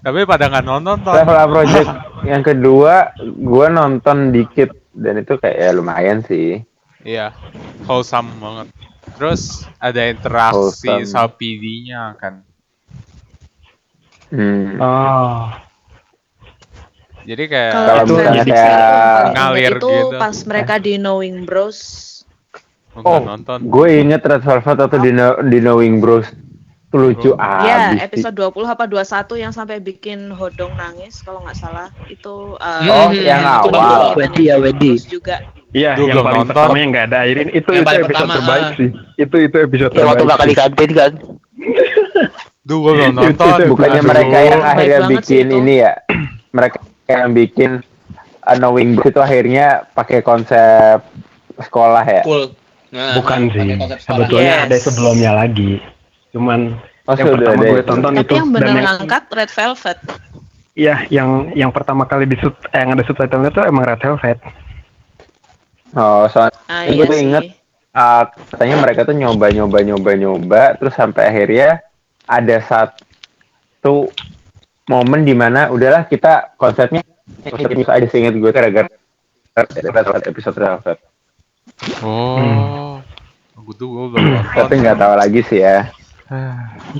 [0.00, 1.14] Tapi pada nggak nonton toh.
[1.14, 1.90] Level Up Project
[2.22, 6.62] yang kedua gue nonton dikit dan itu kayak ya lumayan sih.
[7.02, 7.34] Iya.
[7.84, 8.68] Wholesome banget.
[9.18, 11.10] Terus ada interaksi Wholesome.
[11.10, 12.46] sama PD-nya kan.
[14.30, 14.78] Hmm.
[14.78, 15.50] Oh.
[17.26, 18.14] Jadi kayak kalau itu
[18.48, 20.16] kayak ngalir itu gitu.
[20.16, 22.09] pas mereka di Knowing Bros
[22.92, 23.58] nggak Oh, nonton.
[23.64, 26.26] gue inget Red Velvet atau di, Know- di Knowing Bros
[26.82, 27.38] itu lucu Ya,
[27.86, 27.98] abis sih.
[28.02, 29.06] episode 20 apa 21
[29.38, 31.86] yang sampai bikin Hodong nangis kalau nggak salah.
[32.04, 34.10] Itu uh, Oh, Hmm, yang awal.
[34.12, 34.98] Wedi ya, Wedi.
[35.00, 35.38] Juga
[35.70, 36.50] Iya, yang belum paling nonton.
[36.50, 38.70] pertama yang nggak ada airin itu Yang itu episode pertama, terbaik ah.
[38.74, 38.88] sih.
[39.16, 40.26] Itu itu episode waktu terbaik.
[40.26, 40.58] bakal di sih.
[40.58, 41.12] kantin kan.
[42.60, 43.30] Duh, gue belum nonton.
[43.30, 44.10] Itu- Bukannya Aduh.
[44.10, 45.56] mereka yang akhirnya bikin itu.
[45.56, 45.92] ini ya?
[46.50, 46.76] Mereka
[47.06, 47.70] yang bikin
[48.42, 51.06] uh, knowing Bros itu akhirnya pakai konsep
[51.56, 52.22] sekolah ya.
[52.22, 52.50] Cool.
[52.90, 53.68] Nah, Bukan nah, sih.
[54.02, 54.64] Sebetulnya Yes.
[54.66, 55.78] ada sebelumnya lagi.
[56.30, 56.74] Cuman
[57.06, 57.88] Oh, yang pertama ada gue itu.
[57.88, 59.98] tonton Tapi itu yang yang ngangkat Red Velvet.
[60.72, 64.38] iya yang yang pertama kali di sub eh, yang ada subtitlenya tuh emang Red Velvet.
[65.92, 67.24] Oh, soalnya Ah, gue iya tuh sih.
[67.26, 67.44] inget
[67.90, 68.22] uh,
[68.54, 71.82] katanya mereka tuh nyoba nyoba nyoba nyoba terus sampai akhirnya
[72.30, 74.06] ada satu
[74.86, 77.02] momen di mana udahlah kita konsepnya
[77.74, 78.86] bisa aja seinget gue gara-gara
[80.24, 80.98] episode Velvet.
[82.04, 83.00] Oh.
[83.56, 84.56] Aku tuh gue belum nonton.
[84.56, 85.88] Tapi nggak tahu lagi sih ya.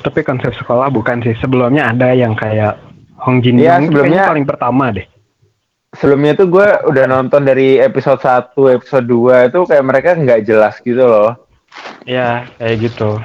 [0.01, 1.35] Tapi konsep sekolah bukan sih.
[1.39, 2.81] Sebelumnya ada yang kayak
[3.21, 5.07] Hong Jin Iya, Young itu sebelumnya- paling pertama deh.
[5.91, 10.79] Sebelumnya tuh gue udah nonton dari episode 1, episode 2 itu kayak mereka nggak jelas
[10.79, 11.35] gitu loh.
[12.07, 13.19] Iya, kayak gitu.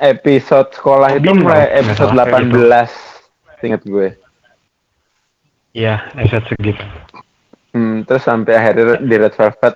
[0.00, 2.64] Episode sekolah itu mulai episode salah kayak gitu.
[3.60, 4.08] 18 inget gue.
[5.72, 6.84] Iya, episode segitu.
[7.72, 9.74] Hmm, terus sampai akhirnya di Red Velvet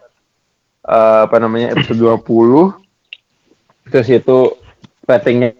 [0.86, 4.38] eh, apa namanya episode 20 terus itu
[5.06, 5.54] ratingnya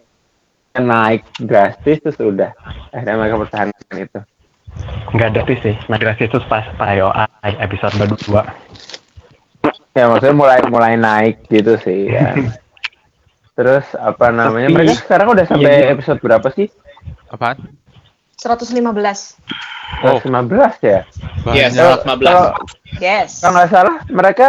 [0.77, 2.51] naik drastis terus udah
[2.93, 4.21] akhirnya mereka pertahankan itu.
[5.17, 5.75] Nggak ada sih.
[5.89, 7.09] Nah, gratis itu pas Tayo
[7.41, 8.43] episode kedua.
[9.97, 12.37] Ya maksudnya mulai mulai naik gitu sih ya.
[13.57, 15.93] Terus apa namanya Tapi- mereka sekarang udah sampai Iya, iya.
[15.97, 16.69] episode berapa sih?
[17.33, 17.57] Apaan?
[18.37, 19.41] 115.
[20.05, 20.21] Oh.
[20.21, 21.01] 115 ya?
[21.49, 22.29] Iya, Kalau- 115.
[22.29, 22.47] Kalau
[23.01, 23.41] Yes.
[23.41, 24.47] kalau nggak salah mereka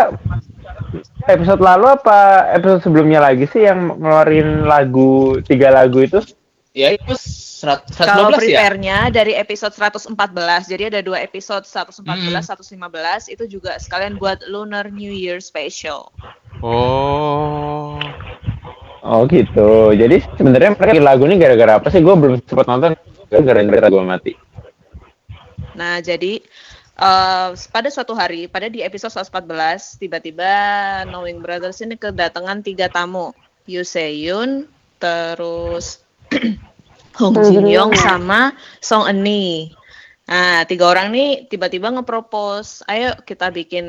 [1.26, 2.20] episode lalu apa
[2.54, 6.20] episode sebelumnya lagi sih yang ngeluarin lagu tiga lagu itu?
[6.72, 8.62] Ya itu serat- Kalau 112 ya.
[8.62, 10.14] prepare-nya dari episode 114,
[10.70, 12.54] jadi ada dua episode 114, Hmm.
[12.54, 16.14] 115 itu juga sekalian buat Lunar New Year special.
[16.62, 17.98] Oh.
[19.02, 19.90] Oh gitu.
[19.94, 22.04] Jadi sebenarnya mereka lagu ini gara-gara apa sih?
[22.04, 22.94] Gue belum sempat nonton
[23.28, 24.34] gara-gara gue mati.
[25.74, 26.42] Nah, jadi
[26.98, 30.52] eh, pada suatu hari, pada di episode 114, tiba-tiba
[31.06, 33.32] Knowing Brothers ini kedatangan tiga tamu.
[33.68, 34.66] Yu Seyun,
[34.98, 36.02] terus
[37.20, 39.76] Hong Jin Young sama Song Euni.
[40.28, 43.88] Nah, tiga orang nih tiba-tiba ngepropose, ayo kita bikin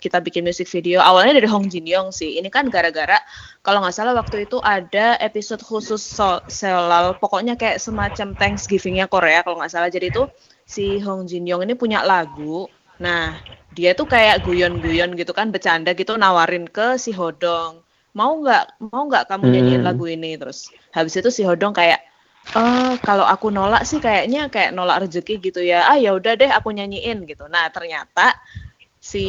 [0.00, 1.04] kita bikin music video.
[1.04, 2.40] Awalnya dari Hong Jin Young sih.
[2.40, 3.20] Ini kan gara-gara
[3.60, 9.44] kalau nggak salah waktu itu ada episode khusus so Selal, pokoknya kayak semacam Thanksgiving-nya Korea
[9.44, 9.92] kalau nggak salah.
[9.92, 10.24] Jadi itu
[10.74, 12.56] si Hong Jin Young ini punya lagu.
[13.04, 13.22] Nah,
[13.76, 17.72] dia tuh kayak guyon-guyon gitu kan, bercanda gitu nawarin ke si Hodong.
[18.18, 19.86] Mau nggak mau nggak kamu nyanyiin Hmm.
[19.88, 20.58] lagu ini terus.
[20.96, 22.00] Habis itu si Hodong kayak
[22.58, 25.86] eh kalau aku nolak sih kayaknya kayak nolak rezeki gitu ya.
[25.90, 27.44] Ah ya udah deh aku nyanyiin gitu.
[27.54, 28.34] Nah, ternyata
[29.00, 29.24] si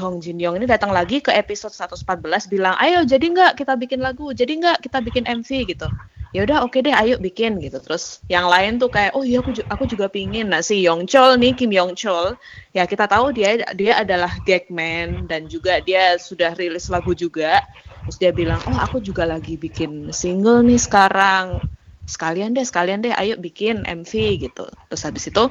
[0.00, 4.00] Hong Jin Young ini datang lagi ke episode 114 bilang, "Ayo jadi nggak kita bikin
[4.00, 4.32] lagu?
[4.32, 5.88] Jadi nggak kita bikin MV gitu."
[6.32, 7.76] Ya udah oke deh ayo bikin gitu.
[7.84, 11.36] Terus yang lain tuh kayak, "Oh iya aku aku juga pingin." Nah, si Yong Chol
[11.36, 12.40] nih Kim Yong Chol,
[12.72, 17.60] ya kita tahu dia dia adalah gagman dan juga dia sudah rilis lagu juga.
[18.08, 21.60] Terus dia bilang, "Oh, aku juga lagi bikin single nih sekarang."
[22.06, 24.12] Sekalian deh sekalian deh ayo bikin MV
[24.42, 25.44] gitu terus habis itu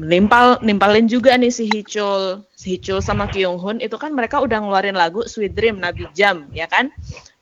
[0.00, 4.64] nimpal nimpalin juga nih si Hichul si Hichul sama Kyung Hun itu kan mereka udah
[4.64, 6.88] ngeluarin lagu Sweet Dream Nabi Jam ya kan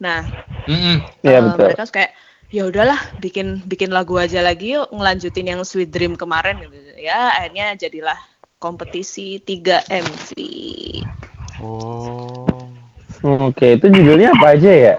[0.03, 0.27] nah
[0.69, 1.01] Mm-mm.
[1.25, 1.65] Iya eh, betul.
[1.71, 2.13] mereka kayak
[2.53, 7.31] ya udahlah bikin bikin lagu aja lagi yuk ngelanjutin yang Sweet Dream kemarin gitu ya
[7.39, 8.19] akhirnya jadilah
[8.59, 10.29] kompetisi 3 MV
[11.59, 12.47] Oh.
[13.19, 14.95] Oke, itu judulnya apa aja ya?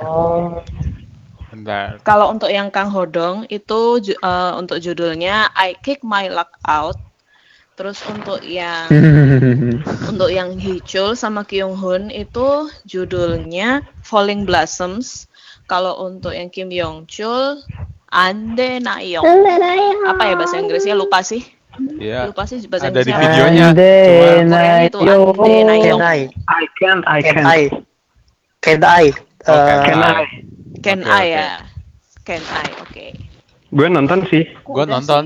[1.60, 2.00] Bentar.
[2.02, 6.96] kalau untuk yang Kang Hodong itu eh, untuk judulnya I Kick My Luck Out
[7.76, 8.92] terus untuk yang
[10.12, 15.32] Untuk yang Hichul sama Kyung Hun itu judulnya Falling Blossoms.
[15.64, 17.62] Kalau untuk yang Kim Yong Chul,
[18.12, 19.24] Ande Nayong.
[20.12, 20.92] Apa ya bahasa Inggrisnya?
[20.92, 21.46] Lupa sih.
[21.96, 22.28] Iya.
[22.28, 23.72] Lupa sih bahasa Ada di videonya.
[23.72, 23.94] Ande
[24.90, 24.98] itu.
[25.00, 26.00] Ande Can Nayong.
[26.04, 26.20] I?
[26.52, 27.48] I can't, I Can can't.
[27.48, 27.60] I?
[28.60, 29.04] Can I?
[29.48, 30.24] Oh, Uh, Can I?
[30.80, 31.30] Can Oke, I oke.
[31.30, 31.48] ya?
[32.24, 32.68] Can I?
[32.80, 33.06] Oke.
[33.70, 34.44] Gue nonton sih.
[34.62, 35.24] Gue nonton.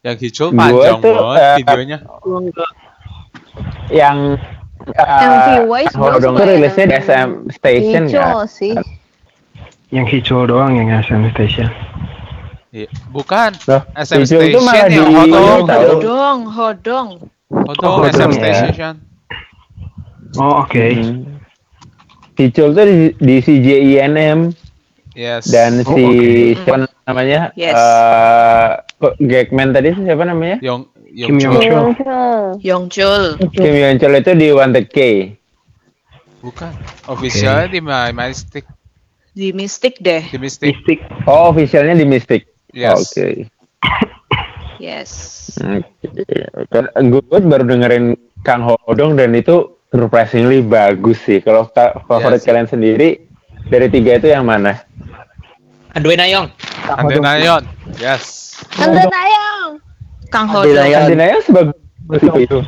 [0.00, 1.98] Yang hijau Gua panjang tuh, banget eh, videonya.
[3.90, 4.18] yang
[4.88, 6.50] uh, MV Wise Hodong tuh ya.
[6.50, 8.48] rilisnya di SM Station Hijau kan?
[8.48, 8.72] sih.
[9.90, 11.68] Yang hijau doang yang SM Station.
[12.70, 12.88] Iya.
[13.10, 13.50] Bukan.
[13.66, 15.60] Loh, SM hijau itu Station malah yang di- Hodong.
[15.68, 17.08] Hodong, Hodong.
[17.50, 18.54] Hodong Oh, SM Hodong ya.
[18.64, 18.94] Station.
[20.38, 20.84] Oh oke.
[20.94, 21.39] Hmm.
[22.40, 24.56] Hijau tuh di, di CJINM
[25.12, 25.50] Yes.
[25.50, 26.64] dan Oh, si oke.
[26.64, 27.50] siapa namanya?
[27.58, 27.74] Yes.
[27.76, 30.56] Eh, kok Gagman tadi siapa namanya?
[30.62, 31.86] Yong Kim Yong Yong Chul.
[31.98, 32.40] Chul.
[32.62, 33.24] Yong Chul.
[33.50, 34.98] Kim Yeon itu di One The K.
[36.40, 36.72] Bukan.
[37.10, 38.64] Officialnya di My Mystic.
[39.34, 40.22] Di Mystic deh.
[40.30, 40.72] Di Mystic.
[40.72, 41.02] Mistik.
[41.26, 42.46] Oh, officialnya di Mystic.
[42.70, 43.10] Yes.
[43.12, 43.50] Oke.
[44.80, 45.10] Yes.
[46.70, 48.14] Kan gue baru dengerin
[48.46, 51.42] Kang Hodong dan itu surprisingly bagus sih.
[51.42, 51.68] Kalau
[52.06, 52.46] favorit yes.
[52.46, 53.26] kalian sendiri
[53.68, 54.82] dari tiga itu yang mana?
[55.92, 56.46] Andre Nayong.
[56.86, 57.64] Andre Nayong.
[57.98, 58.56] Yes.
[58.78, 59.70] Andre Nayong.
[60.30, 62.58] Kang Ho Andre Nayong sebagus itu.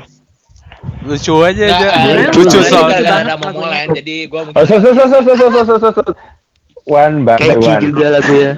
[1.06, 1.88] Lucu aja aja.
[2.34, 3.22] Lucu soalnya.
[3.22, 4.58] Ada mau mulai jadi gua mungkin.
[4.58, 6.02] Oh, so so so so so so so so.
[6.90, 7.82] One by Keci one.
[7.82, 8.52] juga lagunya.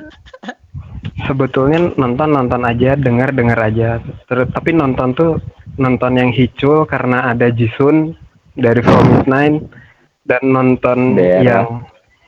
[1.29, 4.01] Sebetulnya nonton nonton aja, dengar dengar aja.
[4.25, 5.33] Terus tapi nonton tuh
[5.77, 8.17] nonton yang hicul karena ada Jisun
[8.55, 9.63] dari From Midnight
[10.25, 11.43] dan nonton Daerah.
[11.43, 11.67] yang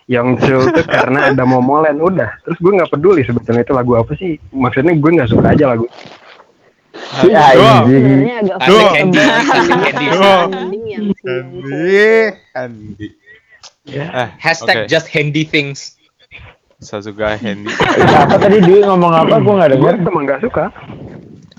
[0.07, 4.15] yang Chul tuh karena ada Momolen udah terus gue nggak peduli sebetulnya itu lagu apa
[4.15, 5.87] sih maksudnya gue nggak suka aja lagu.
[6.97, 9.21] Sebenarnya agak si Andi.
[12.57, 13.09] Andi.
[13.87, 14.91] Eh, hashtag oke.
[14.91, 15.95] just handy things.
[16.77, 17.73] Sasuga Handy.
[18.21, 19.41] Apa tadi dia ngomong apa?
[19.41, 20.11] Gue nggak gue denger.
[20.13, 20.65] emang nggak suka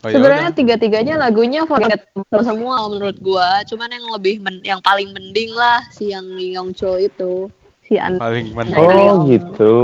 [0.07, 3.59] Oh, ya Sebenarnya tiga-tiganya lagunya forgettable semua menurut gua.
[3.67, 7.51] Cuman yang lebih men- yang paling mending lah si yang Yong Chol itu.
[7.83, 8.79] Si An paling mending.
[8.79, 9.75] Oh gitu.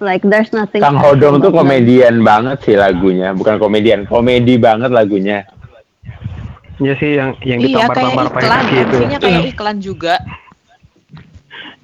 [0.00, 5.44] like there's nothing Kang Hodong tuh komedian banget sih lagunya, bukan komedian, komedi banget lagunya.
[6.82, 10.14] ya sih yang yang Iya kayak ditampar-tampar iklan, itu MC-nya kayak iklan juga.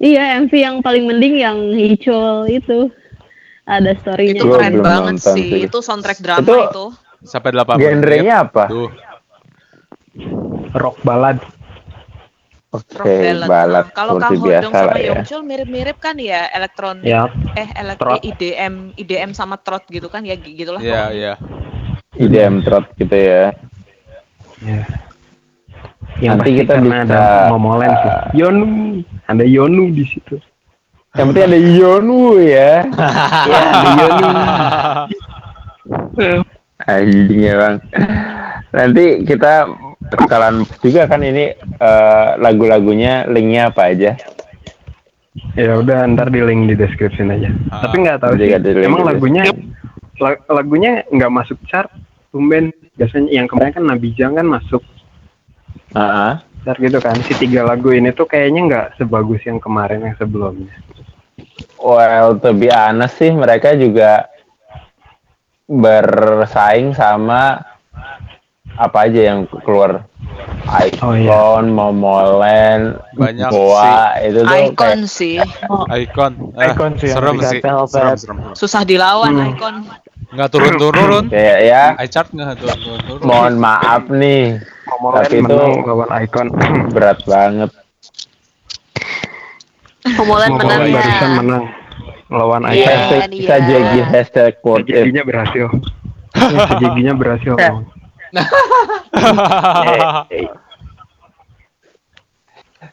[0.01, 2.89] Iya, MV yang paling mending yang Hicul itu.
[3.65, 4.41] Ada story-nya.
[4.41, 5.49] Itu keren banget nonton sih.
[5.49, 5.59] sih.
[5.69, 6.85] Itu soundtrack drama Itu- itu.
[7.21, 8.65] Sampai 8 Genrenya apa?
[8.67, 8.89] Tuh.
[10.71, 11.39] rock ballad
[12.71, 15.07] Oke, balat Nah, Kalau Kang biasa Hodong sama lah ya.
[15.11, 17.27] Yongchul mirip-mirip kan ya elektronik ya
[17.59, 18.15] eh elek Trot.
[18.23, 20.79] eh, IDM IDM sama trot gitu kan ya gitulah.
[20.79, 21.33] Iya, iya.
[22.15, 23.51] IDM trot gitu ya.
[24.63, 24.83] ya
[26.21, 28.65] yang Nanti kita bisa, ada Momolen sih uh, Yonu
[29.25, 30.37] ada Yonu di situ
[31.11, 32.71] Yang penting ada Yonu ya.
[33.43, 34.27] ya ada Yonu
[36.81, 37.75] Anjing ya bang.
[38.71, 39.67] Nanti kita
[40.07, 44.11] bakalan juga kan ini eh, lagu-lagunya linknya apa aja.
[45.55, 47.51] ya udah ntar di link di description aja.
[47.71, 48.59] Ah, tapi nggak tahu jadi sih.
[48.59, 49.43] ada link emang lagunya
[50.19, 51.91] la- lagunya nggak masuk chart
[52.31, 52.71] tumben.
[52.95, 54.83] Biasanya yang kemarin kan Nabijang kan masuk.
[55.91, 60.15] Ah, chart gitu kan si tiga lagu ini tuh kayaknya nggak sebagus yang kemarin yang
[60.15, 60.71] sebelumnya
[61.75, 64.29] Well, to be honest sih mereka juga
[65.65, 67.65] bersaing sama
[68.71, 70.05] apa aja yang keluar
[70.61, 71.59] Icon, Oh, iya.
[71.65, 72.79] Momolen,
[73.17, 75.35] Banyak Boa, itu tuh Icon kayak sih.
[75.91, 76.31] Icon.
[76.55, 77.59] Eh, Icon sih serem sih.
[77.59, 78.15] Serem, serem.
[78.15, 78.37] serem.
[78.53, 79.51] Susah dilawan Hmm.
[79.51, 79.75] Icon.
[80.31, 81.25] Nggak turun-turun.
[81.27, 83.19] kayak ya iChart nggak turun-turun.
[83.25, 84.61] mohon maaf nih
[85.01, 86.47] Momolen Tapi itu- menang lawan Icon
[86.93, 87.71] berat banget
[90.01, 90.93] Pemulan menang ya.
[90.95, 91.63] barusan menang
[92.29, 92.71] lawan Iya.
[92.71, 93.27] Icon hashtag iya.
[93.33, 95.65] bisa jadi hashtag quote giginya berhasil
[96.79, 97.53] giginya berhasil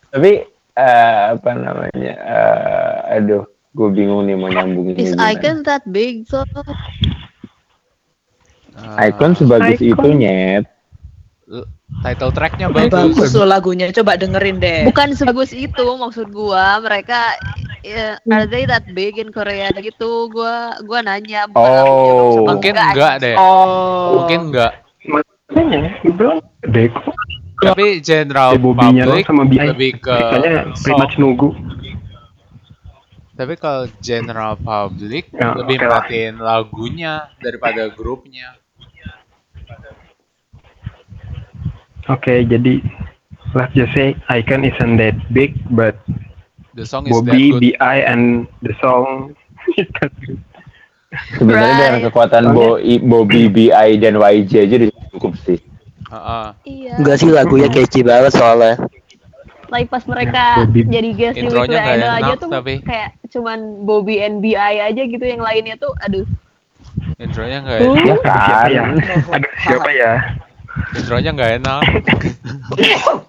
[0.08, 0.32] tapi
[0.74, 5.14] eh, apa namanya eh, aduh gue bingung nih mau nyambungin Is.
[5.14, 6.42] Icon that big so?
[8.96, 9.92] Icon sebagus Icon.
[9.92, 10.64] itu nyet
[11.88, 13.31] Title tracknya Bagus, bagus.
[13.33, 13.90] loh lagunya.
[13.90, 14.87] Coba dengerin deh.
[14.87, 16.79] Bukan sebagus itu maksud gua.
[16.79, 17.35] Mereka
[17.81, 20.29] ya, are they that big in Korea gitu?
[20.29, 22.44] Gua gua nanya bukan Oh.
[22.46, 23.35] Mungkin enggak deh.
[23.35, 24.22] Oh.
[24.22, 24.72] Mungkin enggak.
[25.48, 27.09] makanya gue bilang Deko
[27.59, 30.98] Tapi general Bobby-nya public sama Bi lebih ke Makanya pretty song.
[31.01, 31.48] much nunggu
[33.33, 36.05] Tapi kalau general public Ya, lebih oke lah.
[36.05, 38.61] merhatiin lagunya daripada grupnya.
[42.08, 42.80] Oke, jadi
[43.52, 45.96] let's just say Icon isn't that big, but
[46.72, 47.76] The song is Bobby, that good.
[47.76, 48.22] Bi, and
[48.60, 49.34] the song
[51.34, 51.80] sebenarnya Right.
[51.82, 55.58] dengan kekuatan Bo, I- Bobby BI dan YG aja udah cukup sih
[56.06, 56.46] Heeh.
[56.64, 56.92] Iya.
[56.96, 58.80] Enggak sih lagunya catchy banget soalnya.
[59.68, 60.80] Like pas mereka Bobby.
[60.86, 62.80] jadi guest di Weekly Idol aja tuh tapi.
[62.80, 66.24] kayak cuman Bobby and BI aja gitu yang lainnya tuh aduh.
[67.18, 67.92] Intronya enggak Uh.
[67.92, 68.00] enak.
[68.00, 68.84] ya Siapa kan ya?
[69.28, 70.12] Aduh, siapa ya?
[70.94, 71.82] Intronya enggak enak.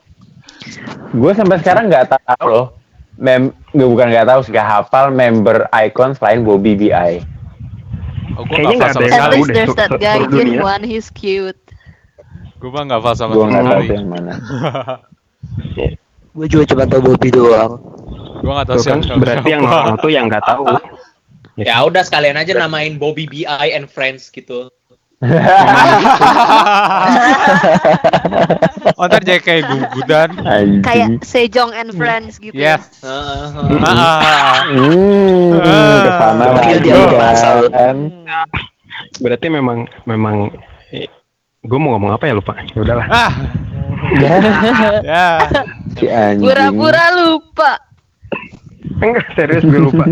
[1.10, 2.66] gue sampai sekarang nggak tahu loh
[3.18, 7.20] mem nggak bukan nggak tahu sih nggak hafal member Icon selain Bobby BI
[8.38, 9.20] Oh, gua Kayaknya enggak hafal nggak sama ada At yang sekali.
[9.20, 10.60] tahu least deh, there's that guy dunia.
[10.62, 11.60] Wan, he's cute.
[12.62, 13.98] Gua mah enggak hafal sama gue nggak tahu sekali.
[13.98, 14.34] yang mana
[16.38, 17.72] Gue juga cuma tau Bobby doang.
[18.40, 19.20] Gua enggak tahu kan, siapa.
[19.20, 20.64] berarti yang nonton tuh yang nggak tahu.
[21.60, 24.72] Ya udah sekalian aja namain Bobby BI and Friends gitu.
[28.96, 30.30] Oh, ntar jadi kayak gugudan.
[30.80, 32.56] Kayak Sejong and Friends gitu.
[32.56, 32.88] Yes.
[33.04, 33.84] Heeh.
[33.84, 35.76] Ah, hmm ke
[36.10, 37.98] sana kan
[39.20, 40.52] berarti memang memang
[41.60, 42.54] gue mau ngomong apa ya lupa.
[42.72, 43.08] Ya udahlah.
[43.10, 43.32] Ah,
[45.04, 45.28] Ya,
[46.00, 46.40] ya.
[46.40, 47.72] Pura-pura lupa.
[49.04, 50.08] Enggak serius gue lupa.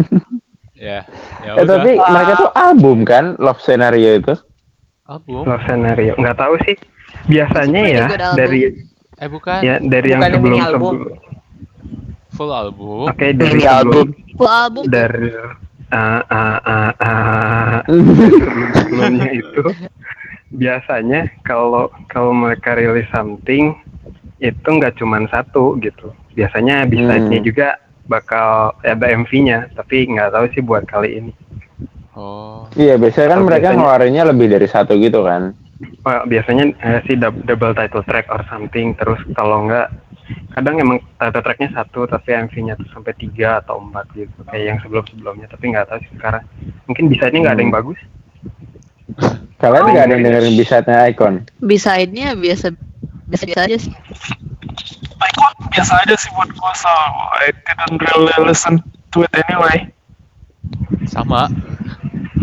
[0.75, 1.07] Ya.
[1.41, 1.79] Ya Eh, udah.
[1.79, 4.33] tapi mereka tuh album kan, Love Scenario itu.
[5.07, 5.43] Album.
[5.43, 6.13] Love scenario.
[6.15, 6.75] Nggak tahu sih.
[7.25, 8.75] Biasanya ya dari
[9.17, 9.59] Eh bukan.
[9.59, 10.93] ya dari yang sebelum album.
[10.93, 11.17] sebelum.
[12.29, 12.99] Full album.
[13.07, 14.05] Oke dari album.
[14.35, 14.83] Full album.
[14.85, 15.31] dari
[15.87, 16.59] ah ah
[16.99, 19.63] ah sebelumnya itu
[20.49, 23.71] biasanya kalau kalau mereka rilis something
[24.37, 27.45] itu nggak cuma satu gitu biasanya bisanya Hmm.
[27.45, 27.67] juga
[28.05, 31.31] bakal ada MV-nya tapi nggak tahu sih buat kali ini
[32.17, 32.65] Oh.
[32.73, 33.77] Iya, biasanya kan Oh, mereka biasanya.
[33.77, 35.53] ngeluarinnya lebih dari satu gitu kan.
[36.01, 39.93] Wah, biasanya eh, sih double title track or something terus kalau nggak
[40.51, 44.77] kadang emang title tracknya satu tapi MV-nya tuh sampai tiga atau empat gitu kayak yang
[44.81, 46.43] sebelum sebelumnya tapi nggak tahu sih sekarang
[46.89, 47.99] mungkin bisanya nggak ada yang bagus
[49.57, 51.33] Kalian Oh, nggak ada yang dengerin bisatnya Icon?
[51.61, 51.89] Biasa
[52.35, 52.67] biasa
[53.29, 53.93] biasa aja sih.
[55.15, 56.91] Icon biasa aja sih buat gue so
[57.37, 58.81] I didn't really listen
[59.13, 59.87] to it anyway.
[61.05, 61.47] Sama.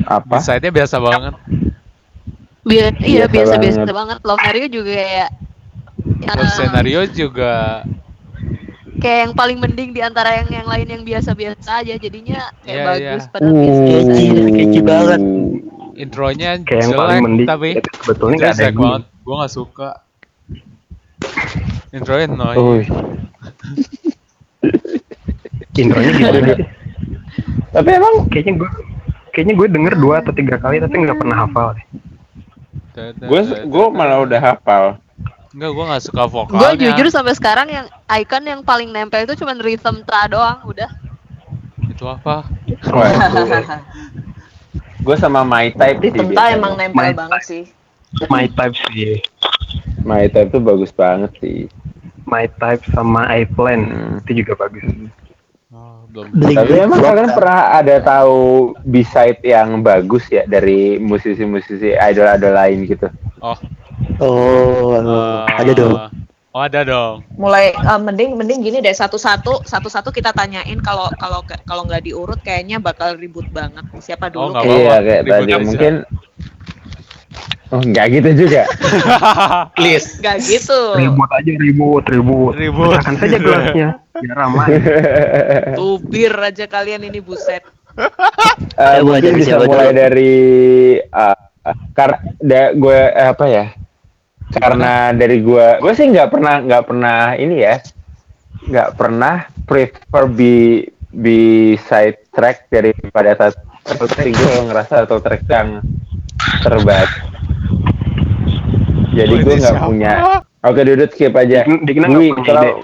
[0.02, 0.38] Apa?
[0.38, 1.34] Desainnya biasa banget.
[2.64, 3.94] Biar, iya Biasa biasa biasa banget.
[3.94, 4.18] banget.
[4.20, 5.26] Love Scenario juga ya.
[6.24, 7.52] Love scenario juga
[8.94, 12.84] kayak yang paling mending di antara yang yang lain yang biasa-biasa aja jadinya kayak Iya,
[12.86, 13.28] bagus iya.
[13.28, 14.14] padahal biasa-biasa aja.
[14.16, 15.20] Kece, kece banget.
[15.94, 19.02] intronya kayak yang paling jelek mending tapi itu sebetulnya nggak ada banget.
[19.20, 19.90] Gua nggak suka.
[21.90, 22.26] Intronya.
[22.54, 22.82] Uy.
[25.74, 26.58] intronya gitu deh.
[27.70, 28.70] Tapi emang kayaknya gue
[29.34, 31.86] kayaknya gue denger dua atau tiga kali tapi nggak pernah hafal deh.
[33.20, 34.84] gue gue malah udah hafal.
[35.50, 36.74] Enggak, gua nggak suka Gue vokalnya.
[36.74, 40.90] jujur sampai sekarang yang icon yang paling nempel itu cuma rhythm ta doang udah.
[41.86, 42.42] Itu apa?
[44.98, 46.54] gue sama My Type Di sih Tenta biasanya.
[46.54, 47.62] emang nempel Main- banget sih.
[48.26, 49.18] My type sih,
[50.00, 51.66] My Type tuh bagus banget sih.
[52.24, 54.16] my type sama I plan Hmm.
[54.18, 54.80] itu juga bagus.
[55.74, 56.30] Oh, belum.
[56.54, 58.38] Tapi emang kalian pernah ada tahu
[58.80, 63.10] B-side yang bagus ya dari musisi-musisi idol-idol lain gitu?
[63.42, 63.58] Oh,
[64.20, 65.94] Oh, eh, ada dong.
[66.54, 67.26] Oh, ada dong.
[67.34, 72.38] Mulai eh, mending mending gini deh satu-satu satu-satu kita tanyain kalau kalau kalau nggak diurut
[72.38, 73.82] kayaknya bakal ribut banget.
[73.98, 74.54] Siapa Oh, dulu?
[74.54, 75.94] nggak kayak- Iya apa-apa, kayak tadi mungkin
[77.72, 78.68] Oh enggak gitu juga.
[79.78, 80.20] Please.
[80.22, 80.80] Nggak gitu.
[80.94, 82.52] Ribut aja ribut ribut.
[82.54, 82.94] Ribut.
[82.94, 84.66] Pecahkan saja gelasnya biar ramai.
[85.78, 87.64] Tubir aja kalian ini buset.
[88.74, 89.98] Eh, Siapa mungkin bisa mulai dulu?
[90.02, 90.34] dari
[90.98, 91.38] uh,
[91.94, 92.18] karena
[92.74, 93.64] gue eh, apa ya?
[94.50, 97.78] Karena dari gue, gue sih nggak pernah nggak pernah ini ya,
[98.66, 100.40] nggak pernah prefer B
[101.14, 101.24] B
[101.86, 103.54] side track daripada
[103.84, 104.26] title track.
[104.32, 105.68] Gue ngerasa title track yang
[106.64, 107.10] terbaik.
[109.14, 110.12] Jadi gue nggak punya.
[110.64, 111.62] Oke, dudut skip aja.
[111.68, 112.82] Dwi, kalau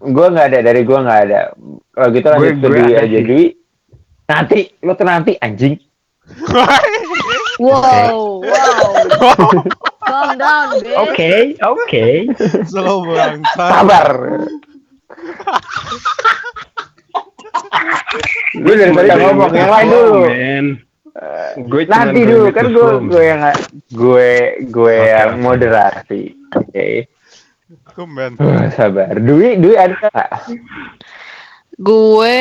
[0.00, 1.52] gue nggak ada dari gue nggak ada.
[1.94, 3.18] Kalau gitu lanjut ke Dwi aja.
[3.20, 3.44] Dwi.
[4.24, 5.76] Nanti, lo tuh nanti anjing.
[7.54, 9.46] Wow, wow.
[10.02, 10.98] Calm down, bitch.
[10.98, 12.06] Oke oke.
[12.70, 13.62] Slow bangsa.
[13.70, 14.10] Sabar.
[18.60, 20.22] Lu dari tadi ngomong, yang lain dulu.
[21.70, 23.40] Gue Nanti dulu kan gue gue yang
[23.94, 24.30] gue
[24.66, 26.22] gue Oke, yang moderasi.
[26.58, 27.06] Oke.
[27.94, 29.14] Uh, sabar.
[29.14, 30.30] Dwi, Dwi ada nggak?
[31.78, 32.38] Gue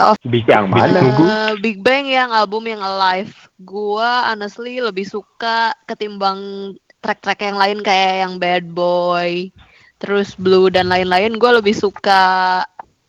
[0.00, 1.00] of Big Yang mana?
[1.00, 1.24] Tunggu.
[1.24, 3.32] Eh, Big Bang yang album yang Alive.
[3.64, 6.72] Gua honestly lebih suka ketimbang
[7.04, 9.52] track-track yang lain kayak yang Bad Boy,
[10.00, 11.36] terus Blue dan lain-lain.
[11.36, 12.60] Gue lebih suka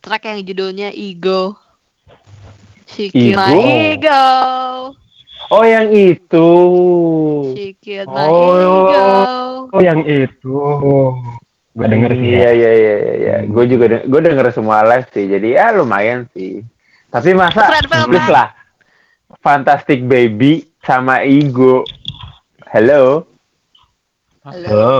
[0.06, 1.58] track yang judulnya Ego.
[2.86, 3.42] My Ego?
[3.90, 4.24] ego.
[5.50, 6.48] Oh yang itu.
[7.52, 8.54] She killed my Oh.
[8.54, 9.06] ego.
[9.74, 10.54] Oh yang itu.
[11.76, 12.50] Gue denger sih Iya ya.
[12.54, 13.36] iya iya iya.
[13.44, 15.26] Gue juga gue denger semua live sih.
[15.26, 16.62] Jadi ya lumayan sih.
[17.10, 17.66] Tapi masa
[18.06, 18.54] please lah.
[19.42, 21.82] Fantastic Baby sama Ego.
[22.70, 23.26] Hello,
[24.42, 24.66] Halo.
[24.70, 24.94] Halo.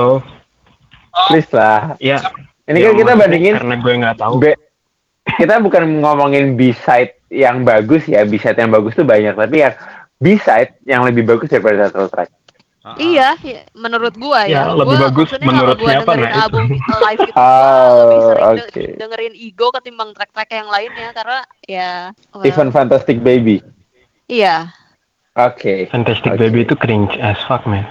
[1.31, 1.95] please lah.
[1.97, 2.19] Ya.
[2.67, 4.35] Ini Ya, kan kita bandingin karena gue nggak tahu.
[4.43, 4.59] B-
[5.37, 8.23] kita bukan ngomongin B-side yang bagus ya.
[8.23, 9.75] B-side yang bagus tuh banyak, tapi yang
[10.17, 12.31] B-side yang lebih bagus daripada title track.
[12.81, 12.97] Ah, ah.
[12.97, 14.73] Iya, ya, menurut gua Ya, ya.
[14.73, 16.61] lebih Gua- bagus menurut gua siapa, dengerin nah, itu.
[16.97, 18.85] live itu Oh, gua lebih sering de- oke.
[18.97, 21.91] dengerin Ego ketimbang track-track yang lainnya karena ya
[22.31, 23.59] well, Even Fantastic Baby.
[24.27, 24.71] iya.
[25.35, 25.85] Oke.
[25.87, 26.41] Fantastic Oke.
[26.41, 27.85] Baby itu cringe as fuck man.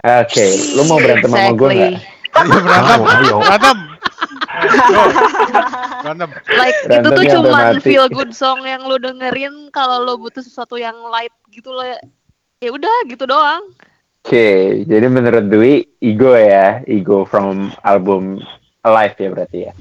[0.00, 1.76] Oke, lu mau berantem sama gue Exactly.
[1.76, 1.94] nggak?
[2.34, 2.94] Ayo berantem.
[2.94, 3.36] Mau, ayo.
[3.38, 3.78] Berantem.
[6.02, 6.28] Berantem.
[6.50, 7.80] Like itu Berantem tuh cuman mati.
[7.82, 11.84] feel good song yang lu dengerin kalau lu butuh sesuatu yang light gitu loh.
[12.58, 13.60] ya udah gitu doang
[14.24, 18.40] Oke, jadi menurut Dwi, Ego ya, Ego from album
[18.80, 19.72] Alive ya berarti ya.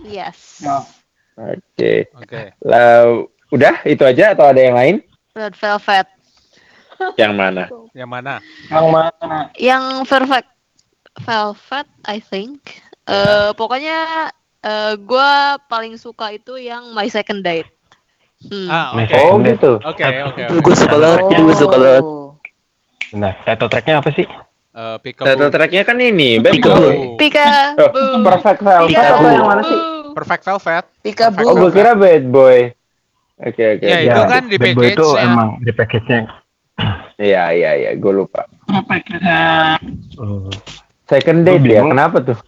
[0.00, 0.64] yes
[1.36, 2.56] Oke, Oke.
[2.64, 3.04] Lah,
[3.50, 4.96] udah itu aja atau ada yang lain?
[5.34, 6.08] red velvet
[7.20, 7.64] Yang mana?
[7.92, 8.34] Yang mana?
[8.70, 9.38] Yang mana?
[9.58, 10.48] yang perfect
[11.20, 14.30] velvet I think Eh pokoknya
[14.64, 15.30] eh gue
[15.68, 17.68] paling suka itu yang my second date
[18.48, 18.68] hmm.
[18.68, 19.12] Ah, My oke.
[19.12, 19.52] Oh Second Date.
[19.56, 19.72] gitu.
[19.84, 22.04] Oke, oke, gue suka banget, gue suka banget.
[23.14, 24.26] Nah, title tracknya apa sih?
[24.74, 27.14] Eh, pick a Title tracknya kan ini, Peekaboo.
[27.14, 28.26] Pika Oh, Boo.
[28.26, 29.30] Perfect Velvet Pika atau Boo.
[29.30, 29.78] yang mana sih?
[30.18, 30.84] Perfect Velvet.
[31.06, 31.46] Peekaboo.
[31.46, 32.74] Oh, gue kira Bad Boy.
[33.38, 33.84] Oke, oke.
[33.86, 36.26] Ya, itu kan di Bad Boy itu emang di package-nya.
[37.14, 38.50] Iya, iya, iya, gue lupa.
[38.66, 40.50] Hmm.
[41.06, 42.38] Second date ya, kenapa tuh?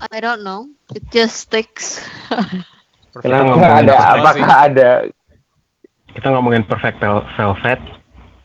[0.00, 0.72] I don't know.
[0.96, 2.00] It just sticks.
[3.20, 3.94] Kenapa ngomongin ada?
[4.00, 4.90] apa Apakah ada?
[6.10, 7.80] Kita ngomongin Perfect Vel- Velvet,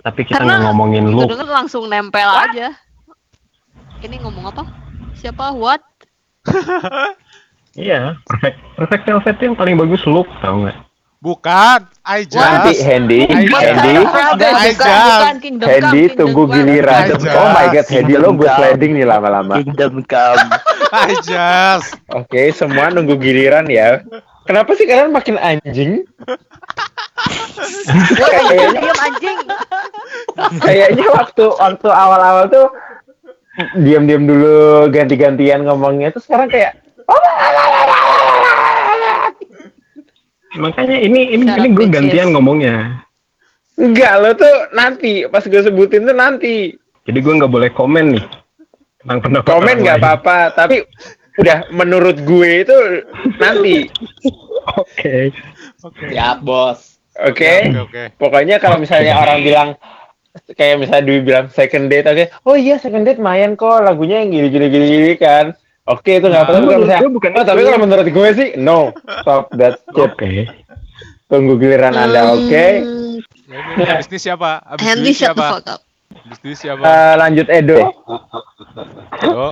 [0.04, 1.32] tapi kita nggak ngomongin Look.
[1.32, 2.76] denger langsung nempel aja.
[4.04, 4.64] Ini ngomong apa?
[5.16, 5.56] Siapa?
[5.56, 5.82] What?
[7.76, 10.80] Iya, Perfect Perfect Velvet yang paling bagus Look, tau nggak?
[11.26, 11.80] Bukan.
[12.06, 12.38] I just.
[12.38, 13.96] Nanti Handy, I Handy,
[15.58, 17.18] Handy tunggu giliran.
[17.34, 19.58] Oh my god, Handy lo gue sliding nih lama-lama.
[19.58, 20.54] Kingdom Come.
[20.94, 21.98] I just.
[22.14, 24.06] Oke, semua nunggu giliran ya.
[24.46, 26.06] Kenapa sih kalian makin anjing?
[28.16, 29.40] kayaknya, diam anjing
[30.62, 32.68] kayaknya waktu waktu awal-awal tuh
[33.80, 36.76] diam-diam dulu ganti-gantian ngomongnya tuh sekarang kayak
[40.56, 43.04] Makanya ini ini Shut ini gue gantian ngomongnya.
[43.76, 46.72] enggak lo tuh nanti pas gue sebutin tuh nanti
[47.04, 48.26] Jadi gue nggak boleh komen nih
[49.04, 50.88] tentang pendapat komen nggak apa-apa tapi
[51.36, 52.78] udah menurut gue itu
[53.38, 53.92] nanti
[54.80, 55.30] Oke.
[55.84, 56.04] Oke.
[56.10, 56.98] Siap, bos.
[57.20, 58.04] oke Oke, oke.
[58.16, 59.70] pokoknya kalau misalnya orang bilang
[60.56, 64.32] kayak misalnya Dwi bilang second date oke oh iya second date main kok lagunya yang
[64.32, 65.52] gini gini gini, gini kan
[65.86, 68.30] oke itu nggak apa-apa Nah, Tapi kalau misalnya gue bukan oh, tapi kalau menurut gue
[68.34, 68.80] sih no
[69.22, 70.32] stop that shit Oke.
[71.26, 74.58] tunggu giliran anda oke Hmm, Ya, ini Abis ini siapa?
[74.60, 75.46] Abis Handy ini shut the siapa?
[75.48, 75.82] fuck up
[76.18, 76.82] Abis ini siapa?
[76.82, 77.78] Eh, lanjut Edo
[79.22, 79.46] Yo.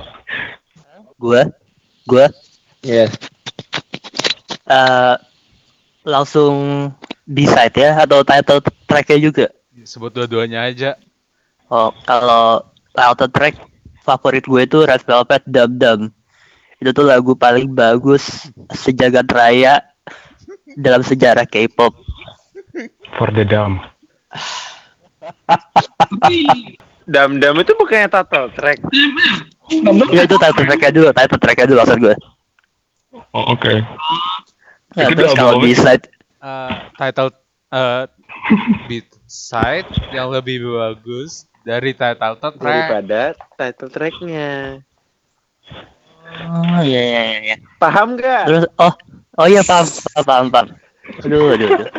[1.16, 1.40] Gue,
[2.04, 2.26] gue
[2.82, 3.10] yes
[4.66, 5.14] eh,
[6.04, 6.90] langsung
[7.24, 9.46] decide ya atau title tracknya juga.
[9.80, 11.00] Sebut dua-duanya aja.
[11.66, 12.60] Oh, kalau
[12.92, 13.54] title track
[13.98, 16.00] favorit gue itu Red Velvet Dum Dum.
[16.84, 18.44] Itu tuh lagu paling bagus
[18.76, 19.80] sejagat raya
[20.76, 21.96] dalam sejarah K-pop.
[23.16, 23.80] For the dumb.
[27.08, 28.80] Dam Dam itu bukannya title track
[30.12, 32.16] Ya itu title tracknya dulu, title tracknya dulu maksud gue.
[33.32, 33.74] Oh, oke.
[34.92, 35.80] Nah, Itu terus kalau bagus.
[35.80, 36.04] decide
[36.38, 37.32] Eh, title
[37.72, 38.04] eh
[38.84, 42.60] beat side yang lebih bagus dari title track.
[42.60, 44.84] daripada title tracknya
[46.24, 47.38] Oh iya iya iya.
[47.44, 47.56] iya.
[47.76, 48.92] paham nggak Terus oh
[49.36, 50.46] oh iya paham paham paham.
[50.50, 50.66] paham.
[51.20, 51.88] Aduh aduh aduh.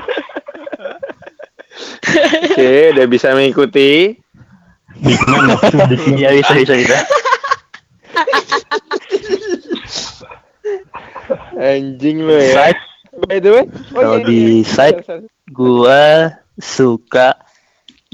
[2.56, 4.18] oke udah bisa mengikuti
[6.16, 6.98] Iya bisa bisa bisa.
[11.58, 12.80] anjing lo ya Side
[13.22, 14.66] by the way Kalau iya, di iya.
[14.66, 15.28] side- Sorry, sorry.
[15.52, 16.04] gua
[16.56, 17.36] suka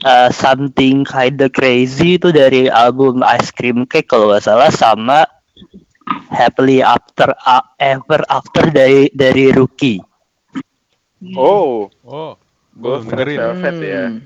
[0.02, 5.24] uh, something kinda crazy itu dari album Ice Cream Cake kalau nggak salah sama
[6.32, 10.00] Happily After uh, Ever After dari dari Rookie.
[11.36, 12.38] oh Oh,
[12.76, 13.40] gue dengerin.
[13.40, 14.22] velvet ya Hmm.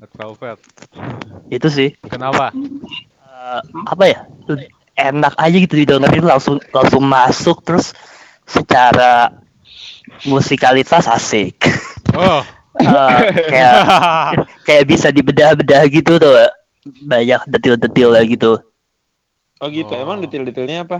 [0.00, 0.58] Red Velvet.
[1.50, 2.52] Itu sih Kenapa?
[3.24, 4.20] uh, apa ya?
[4.98, 7.94] Enak aja gitu didengerin langsung langsung masuk terus
[8.44, 9.30] secara
[10.26, 11.56] musikalitas asik.
[12.14, 12.42] Oh,
[12.78, 13.78] Uh, kayak
[14.66, 16.30] kayak bisa dibedah-bedah gitu tuh
[17.02, 18.62] banyak detil-detilnya gitu
[19.60, 19.92] oh gitu.
[19.92, 20.02] Oh.
[20.02, 20.98] emang detail-detailnya apa?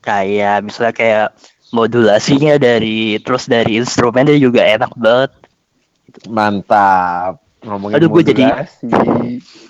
[0.00, 1.26] Kayak misalnya kayak
[1.72, 5.32] modulasinya dari terus dari instrumennya juga enak banget.
[6.28, 7.40] Mantap.
[7.64, 8.44] Ngomongin Aduh, gua jadi-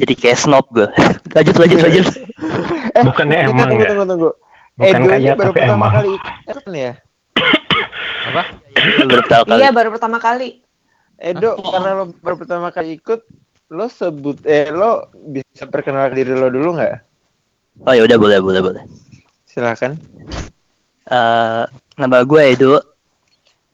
[0.00, 0.88] jadi kayak snob gue
[1.36, 2.06] lanjut lanjut lanjut.
[2.92, 3.88] Eh Bukannya kita emang tunggu, ya?
[3.90, 4.30] tunggu tunggu.
[4.72, 5.92] Bukan ini kayak baru tapi pertama emang.
[5.92, 6.10] kali.
[6.48, 6.92] Ikut ya?
[8.28, 8.42] Apa?
[9.02, 9.58] baru kali.
[9.60, 10.48] Iya baru pertama kali.
[11.22, 13.20] Edo karena lo baru pertama kali ikut
[13.72, 16.94] lo sebut eh lo bisa perkenalkan diri lo dulu nggak?
[17.88, 18.82] Oh ya udah boleh boleh boleh.
[19.48, 19.96] Silakan.
[21.08, 21.62] Eh,
[21.96, 22.76] nama gue Edo.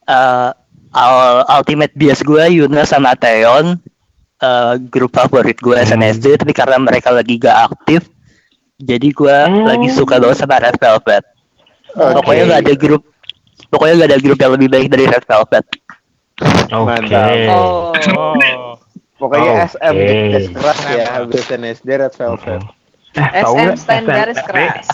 [0.06, 0.50] Eh,
[0.94, 3.76] al- ultimate bias gue Yuna sama Teon
[4.38, 8.06] Eh, grup favorit gue SNSD tapi karena mereka lagi gak aktif
[8.78, 9.36] jadi gue
[9.66, 11.24] lagi suka banget sama Red Velvet.
[11.98, 13.02] Pokoknya gak ada grup
[13.74, 15.64] pokoknya gak ada grup yang lebih baik dari Red Velvet.
[16.70, 16.86] Oke.
[16.86, 17.34] Mantap.
[17.50, 17.90] Oh.
[19.20, 20.14] Oh, Pokoknya Oh, SM oke.
[20.30, 22.62] Jazz keras ya, habis SNSD Red Velvet.
[23.14, 24.88] Eh, tahu SM stand garis keras.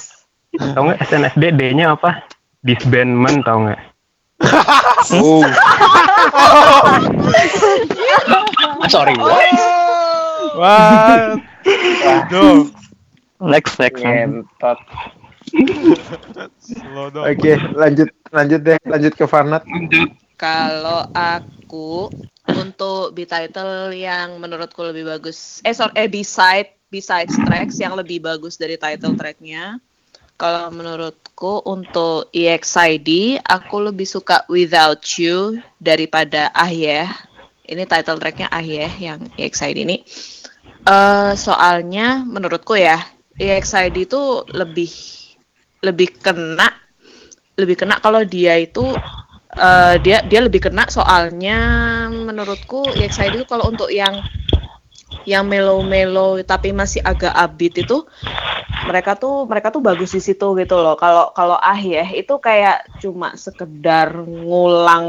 [0.55, 2.25] Tahu nggak SNSD D-nya apa?
[2.63, 3.81] Disbandment tahu nggak?
[5.13, 5.45] Uh,
[6.35, 6.99] Ah,
[8.89, 9.55] sorry, what?
[10.55, 11.39] What?
[12.29, 12.69] Duh,
[13.41, 14.01] Next next.
[14.01, 14.79] ngentot.
[17.23, 19.63] Oke, lanjut lanjut deh, lanjut ke Fanat.
[20.35, 22.11] Kalau aku
[22.49, 28.61] untuk B-title yang menurutku lebih bagus, eh sorry, eh B-side, B-side tracks yang lebih bagus
[28.61, 29.81] dari title tracknya.
[30.35, 37.09] Kalau menurutku untuk EXID, aku lebih suka Without You daripada Ah Yeah.
[37.65, 40.03] Ini title tracknya Ah Yeah yang EXID ini.
[40.85, 42.99] Eh soalnya menurutku ya,
[43.39, 44.91] EXID itu lebih
[45.81, 46.69] lebih kena
[47.55, 48.83] lebih kena kalau dia itu
[49.59, 51.59] eh, dia dia lebih kena soalnya
[52.11, 54.21] menurutku EXID itu kalau untuk yang
[55.25, 58.05] yang melo-melo tapi masih agak upbeat itu
[58.85, 60.95] mereka tuh mereka tuh bagus di situ gitu loh.
[61.01, 65.09] Kalau kalau ah ya itu kayak cuma sekedar ngulang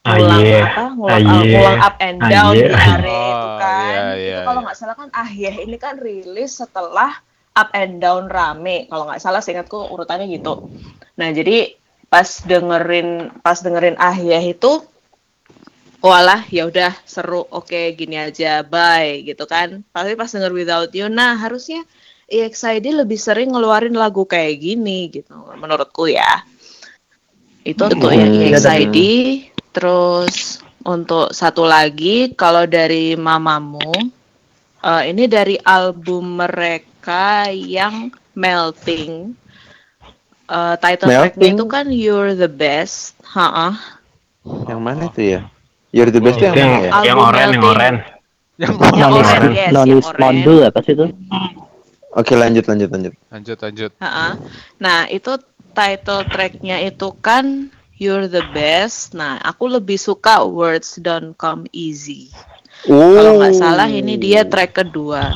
[0.00, 0.64] Ah, ngulang yeah.
[0.64, 1.52] apa ngulang, Ah, uh, yeah.
[1.60, 2.92] ngulang up and Ah, down di yeah.
[2.96, 3.84] area itu Oh, kan.
[3.84, 4.64] iya, itu iya, kalau iya.
[4.64, 7.10] nggak salah kan ah ya ini kan rilis setelah
[7.52, 8.88] up and down rame.
[8.88, 10.72] Kalau nggak salah seingatku urutannya gitu.
[11.20, 11.76] Nah jadi
[12.10, 14.82] pas dengerin pas dengerin ah ya itu
[16.02, 19.86] walah ya udah seru oke gini aja bye gitu kan.
[19.94, 21.86] Tapi pas denger without you nah harusnya
[22.30, 26.42] EXID lebih sering ngeluarin lagu kayak gini gitu menurutku ya.
[27.62, 28.46] Itu untuk yang Hmm.
[28.50, 28.96] EXID
[29.70, 33.92] terus untuk satu lagi kalau dari mamamu
[34.82, 39.36] eh, ini dari album mereka yang melting
[40.50, 43.70] Eh, title tracknya itu kan You're the Best ha
[44.42, 45.40] Yang mana itu ya?
[45.94, 46.90] You're the best Itu yang yang mana ya?
[46.90, 47.94] Album yang oren yang oren.
[48.58, 50.18] Yang Yang oren, yes, Nonis yang oren.
[50.18, 51.06] Mondu apa sih itu?
[52.10, 53.14] Oke, lanjut lanjut lanjut.
[53.30, 53.90] lanjut lanjut.
[54.02, 54.28] Ha-ha.
[54.82, 55.38] Nah, itu
[55.70, 59.14] title tracknya itu kan You're the Best.
[59.14, 62.34] Nah, aku lebih suka Words Don't Come Easy.
[62.90, 65.30] Kalau nggak salah ini dia track kedua.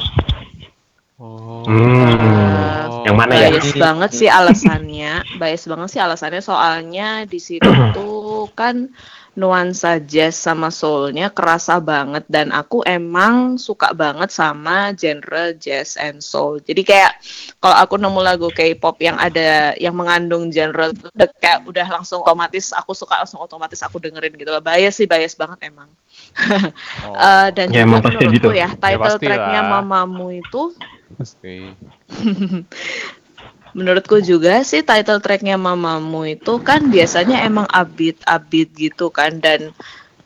[1.22, 1.62] Oh.
[1.70, 2.18] Hmm.
[2.18, 3.48] Eh, Yang mana ya?
[3.52, 5.12] bias banget sih alasannya.
[5.36, 8.88] Bias banget sih alasannya soalnya di situ tuh kan
[9.34, 16.22] nuansa jazz sama soulnya kerasa banget dan aku emang suka banget sama genre jazz and
[16.22, 16.62] soul.
[16.62, 17.18] Jadi kayak
[17.58, 22.70] kalau aku nemu lagu K-pop yang ada yang mengandung genre udah kayak udah langsung otomatis
[22.70, 24.62] aku suka langsung otomatis aku dengerin gitu loh.
[24.62, 25.90] Bias sih bias banget emang.
[27.04, 28.48] Oh, Eh, dan Ya, juga menurutku gitu.
[28.54, 29.82] ya title pasti tracknya lah.
[29.82, 30.70] Mamamu itu
[31.16, 31.72] pasti.
[33.76, 39.74] Menurutku juga sih title tracknya Mamamu itu kan biasanya emang upbeat upbeat gitu kan dan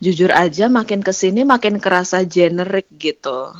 [0.05, 3.57] jujur aja makin ke sini makin kerasa generik gitu.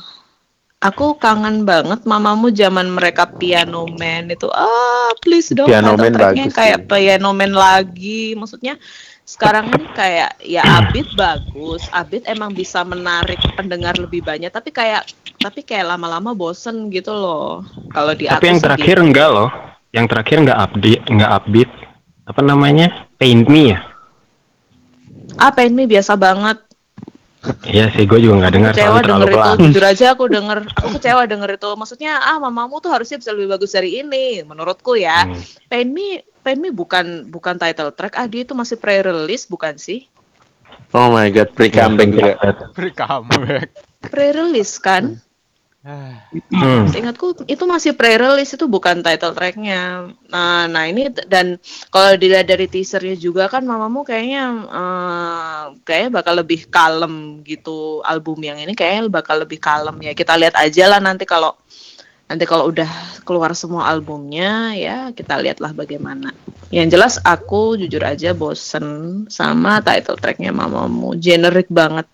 [0.79, 6.13] Aku kangen banget Mamamu zaman mereka Piano Man itu ah please dong Piano title Man
[6.13, 6.87] tracknya bagus kayak sih.
[6.87, 8.77] Piano Man lagi maksudnya
[9.29, 15.05] sekarang kan kayak ya upbeat bagus upbeat emang bisa menarik pendengar lebih banyak tapi kayak
[15.37, 17.61] tapi kayak lama-lama bosen gitu loh
[17.93, 19.05] kalau di Tapi yang terakhir gitu.
[19.05, 19.49] enggak loh.
[19.89, 21.69] Yang terakhir enggak update, enggak upbeat.
[22.29, 23.09] Apa namanya?
[23.17, 23.79] Paint Me ya?
[25.33, 26.61] Ah, Paint Me biasa banget.
[27.65, 29.33] Iya sih, gue juga nggak dengar Kecewa denger itu.
[29.39, 29.57] pelan.
[29.63, 31.69] Jujur aja aku denger, aku kecewa denger itu.
[31.73, 35.23] Maksudnya, ah mamamu tuh harusnya bisa lebih bagus dari ini, menurutku ya.
[35.25, 35.39] Hmm.
[35.71, 40.07] Paint Me, Paint Me bukan bukan title track, ah dia itu masih pre-release bukan sih?
[40.89, 42.33] Oh my god, pre comeback juga.
[42.73, 43.69] Beri comeback.
[44.09, 45.21] Pre-release kan?
[45.79, 46.91] Ah, Hmm.
[46.91, 50.11] Seingatku itu masih pre-release itu bukan title tracknya.
[50.27, 51.55] Nah, nah ini dan
[51.87, 58.43] kalau dilihat dari teasernya juga kan mamamu kayaknya eh, kayaknya bakal lebih kalem gitu album
[58.43, 60.11] yang ini kayaknya bakal lebih kalem ya.
[60.11, 61.55] Kita lihat aja lah nanti kalau
[62.29, 62.85] nanti kalau udah
[63.25, 66.29] keluar semua albumnya ya kita lihatlah bagaimana.
[66.69, 72.05] Yang jelas aku jujur aja bosen sama title tracknya mamamu, generic banget.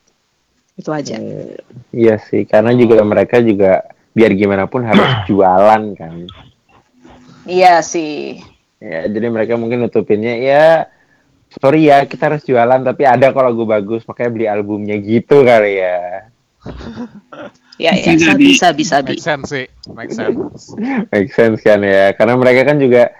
[0.79, 1.19] Itu aja.
[1.91, 3.83] Iya sih, karena juga mereka juga
[4.15, 6.23] biar gimana pun harus jualan kan.
[7.43, 8.39] Iya sih.
[8.79, 10.87] Ya, jadi mereka mungkin nutupinnya ya
[11.59, 15.83] sorry ya kita harus jualan tapi ada kok lagu bagus makanya beli albumnya gitu kali
[15.83, 16.31] ya.
[17.75, 18.39] Ya, ya, Bisa jadi.
[18.39, 19.25] bisa bisa make bisa.
[19.25, 20.71] sense sih, make sense.
[21.11, 23.11] Make sense kan ya, karena mereka kan juga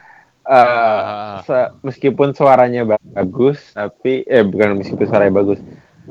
[0.41, 1.41] eh, Ah.
[1.43, 5.60] se- meskipun suaranya bagus tapi eh bukan meskipun suaranya bagus,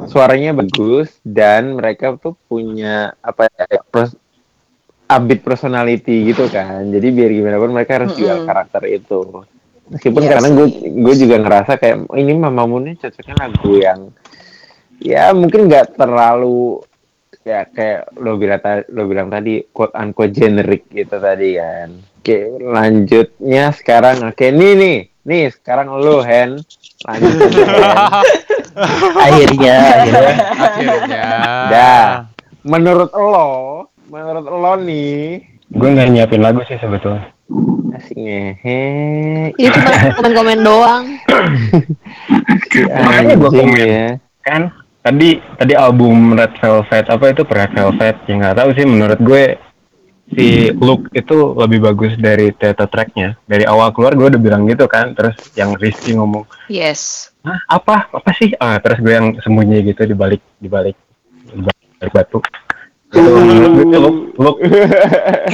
[0.07, 4.19] suaranya bagus dan mereka tuh punya apa ya pers-
[5.07, 6.85] upbeat personality gitu kan.
[6.85, 8.49] Jadi biar gimana pun mereka harus jual Mm-mm.
[8.51, 9.21] karakter itu.
[9.87, 14.01] Meskipun Iya karena gue gue juga ngerasa kayak "Oh, ini Mamamu nih cocoknya lagu yang
[14.99, 16.81] ya mungkin nggak terlalu
[17.45, 22.39] ya kayak lo bilang tadi lo bilang tadi quote unquote generic gitu tadi kan oke
[22.59, 26.57] lanjutnya sekarang oke nih nih nih sekarang lo Hen
[27.05, 27.37] lanjut
[29.25, 31.25] akhirnya akhirnya Akhirnya.
[31.69, 32.07] Dah.
[32.65, 33.49] menurut lo
[34.09, 37.35] menurut lo nih Gue nggak nyiapin lagu sih sebetulnya.
[37.93, 38.83] asik ngehe
[39.53, 41.05] Ini cuma komen-komen doang.
[42.95, 43.75] Makanya Anjing komen.
[43.75, 44.07] ya
[44.41, 44.63] Kan
[45.05, 47.43] tadi tadi album Red Velvet apa itu?
[47.45, 49.45] Red Velvet yang nggak tahu sih menurut gue
[50.33, 53.37] si look itu lebih bagus dari theater tracknya.
[53.45, 57.31] Dari awal keluar gue udah bilang gitu kan terus yang Rizky ngomong Yes.
[57.45, 58.09] Hah, apa?
[58.09, 58.57] Apa sih?
[58.57, 60.97] Ah terus gue yang sembunyi gitu di balik di balik
[62.09, 62.41] batu.
[63.13, 64.59] Itu gue look look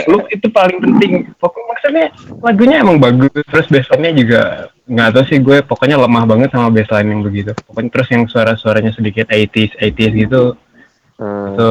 [0.06, 1.12] look itu paling penting.
[1.42, 2.06] Pokoknya maksudnya
[2.38, 4.40] lagunya emang bagus terus bassline-nya juga
[4.90, 7.54] nggak tahu sih gue pokoknya lemah banget sama bassline yang begitu.
[7.70, 10.42] Pokoknya terus yang suara-suaranya sedikit 80s 80s gitu.
[11.20, 11.52] Hmm.
[11.52, 11.70] itu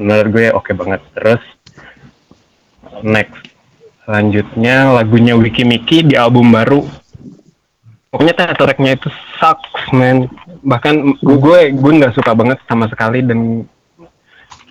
[0.00, 1.00] menurut gue oke banget.
[1.14, 1.42] Terus
[3.06, 3.38] next.
[4.02, 6.82] Selanjutnya lagunya Wiki Miki di album baru.
[8.10, 9.06] Pokoknya tracknya itu
[9.38, 10.26] sucks man.
[10.66, 13.62] Bahkan gue gue gue nggak suka banget sama sekali dan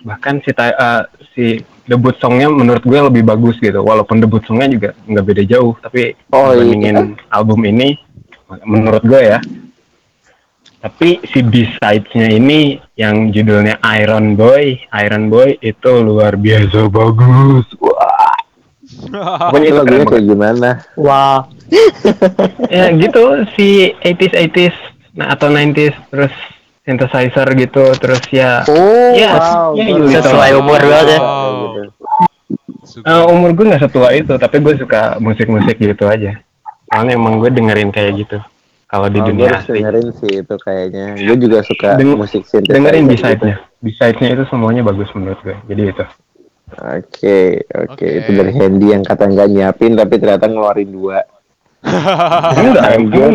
[0.04, 1.02] bahkan si eh,
[1.32, 1.44] si
[1.90, 6.14] debut songnya menurut gue lebih bagus gitu walaupun debut songnya juga nggak beda jauh tapi
[6.30, 6.62] Oh, iya.
[6.62, 7.98] dibandingin album ini
[8.62, 9.38] menurut gue ya
[10.80, 17.68] tapi si B-sides-nya ini yang judulnya Iron Boy, Iron Boy itu luar biasa bagus.
[17.76, 18.32] Wah.
[19.52, 20.68] Pokoknya itu lagunya kayak gimana
[20.98, 21.46] wah
[22.68, 24.76] Ya gitu si 80s 80s
[25.14, 26.34] nah atau 90s terus
[26.90, 30.10] synthesizer gitu terus ya oh Yes, wow ya, tahu.
[30.10, 31.18] Sesuai umur banget ya.
[31.20, 31.82] Gitu.
[33.00, 36.42] Eh, umur gue nggak setua itu tapi gue suka musik-musik gitu aja.
[36.84, 38.38] Soalnya emang gue dengerin kayak gitu
[38.84, 39.78] kalau di Oh, gue dunia harus asli.
[39.78, 43.12] dengerin sih itu kayaknya gue juga suka Deng- musik synthesizer Dengerin gitu.
[43.14, 43.56] B-side-nya.
[43.78, 45.54] B-side-nya itu semuanya bagus menurut gue.
[45.64, 46.04] Jadi itu.
[46.70, 47.38] Oke,
[47.68, 47.94] oke.
[47.94, 48.06] Oke.
[48.20, 51.18] Itu dari Handy yang kata nggak nyiapin tapi ternyata ngeluarin dua.
[51.80, 53.28] Enggak, gue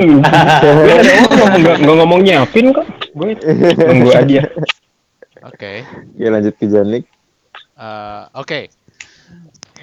[1.58, 2.86] nggak nggak ngomong nyiapin kok.
[3.12, 3.34] Gue
[3.74, 4.42] tunggu aja.
[5.42, 5.82] Oke.
[6.14, 7.04] Ya lanjut ke Janik.
[7.76, 8.70] Eh, Oke.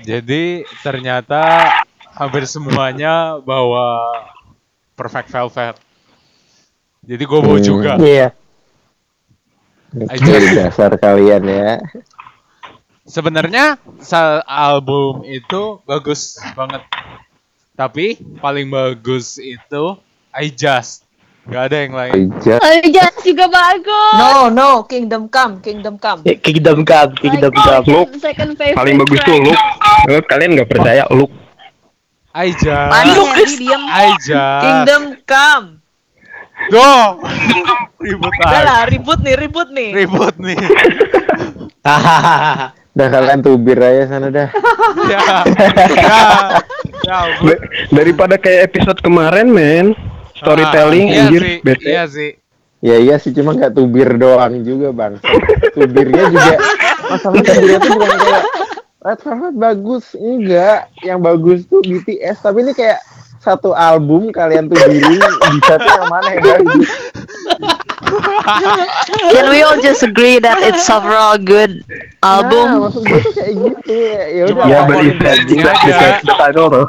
[0.02, 1.70] Jadi ternyata
[2.12, 4.10] hampir semuanya bawa
[4.94, 5.76] Perfect Velvet.
[7.02, 7.66] Jadi gue bawa Hmm.
[7.66, 7.92] juga.
[7.98, 8.30] iya
[9.92, 10.24] Aja.
[10.24, 11.76] Dari dasar kalian ya.
[13.04, 13.76] Sebenarnya
[14.46, 16.80] album itu bagus banget.
[17.72, 19.96] Tapi paling bagus itu
[20.32, 21.08] I Just.
[21.42, 22.30] Gak ada yang lain.
[22.38, 22.62] Aja.
[22.86, 24.14] Jas juga bagus.
[24.14, 26.22] No, no, Kingdom Come, Kingdom Come.
[26.22, 28.78] Eh, Kingdom Come Kingdom Come Look, second favorite.
[28.78, 29.58] Paling bagus tuh look.
[30.06, 31.34] Look, kalian nggak percaya look.
[32.30, 32.90] I Just.
[32.94, 33.82] Henry diem?
[33.90, 34.62] I Just.
[34.62, 35.82] Kingdom Come.
[36.70, 37.18] Go.
[38.02, 39.90] Ribut Udah lah, ribut nih, ribut nih.
[39.94, 40.58] Ribut nih.
[41.86, 44.48] hahaha Udah kalian tubir aja sana dah.
[45.10, 45.20] ya.
[45.96, 46.20] Ya.
[47.02, 47.18] Ya
[47.90, 49.86] Daripada kayak episode kemarin, men.
[50.38, 51.86] Storytelling, Ah, iya anjir, sih, bete.
[51.86, 52.30] Iya sih.
[52.82, 55.14] Ya iya sih cuma nggak tubir doang juga bang.
[55.70, 56.58] Tubirnya juga
[57.06, 58.42] masalah tubirnya tuh bukan kayak
[59.02, 60.90] Red Velvet bagus enggak.
[61.06, 62.98] Yang bagus tuh BTS tapi ini kayak
[63.42, 65.18] satu album kalian tubirin
[65.58, 66.90] bisa tuh yang mana yang bagus.
[69.34, 71.82] Can we all just agree that it's overall good
[72.22, 72.86] Nah, album?
[72.86, 74.46] maksud gue tuh kayak gitu ya.
[74.62, 74.78] Ya.
[74.86, 76.86] Ya, Cuma title tuh.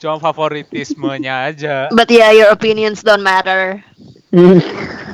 [0.00, 1.86] Favoritismenya aja.
[1.94, 3.78] But yeah, your opinions don't matter.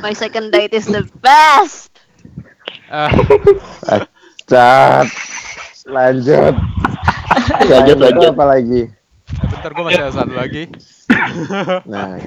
[0.01, 1.93] My second date is the best.
[2.89, 3.11] Ah,
[4.47, 5.11] Cat.
[5.85, 6.55] Lanjut.
[7.67, 8.31] Lanjut, lanjut.
[8.33, 8.96] Apa lagi?
[9.29, 10.65] Bentar gue masih ada satu lagi.
[11.87, 12.19] Nah,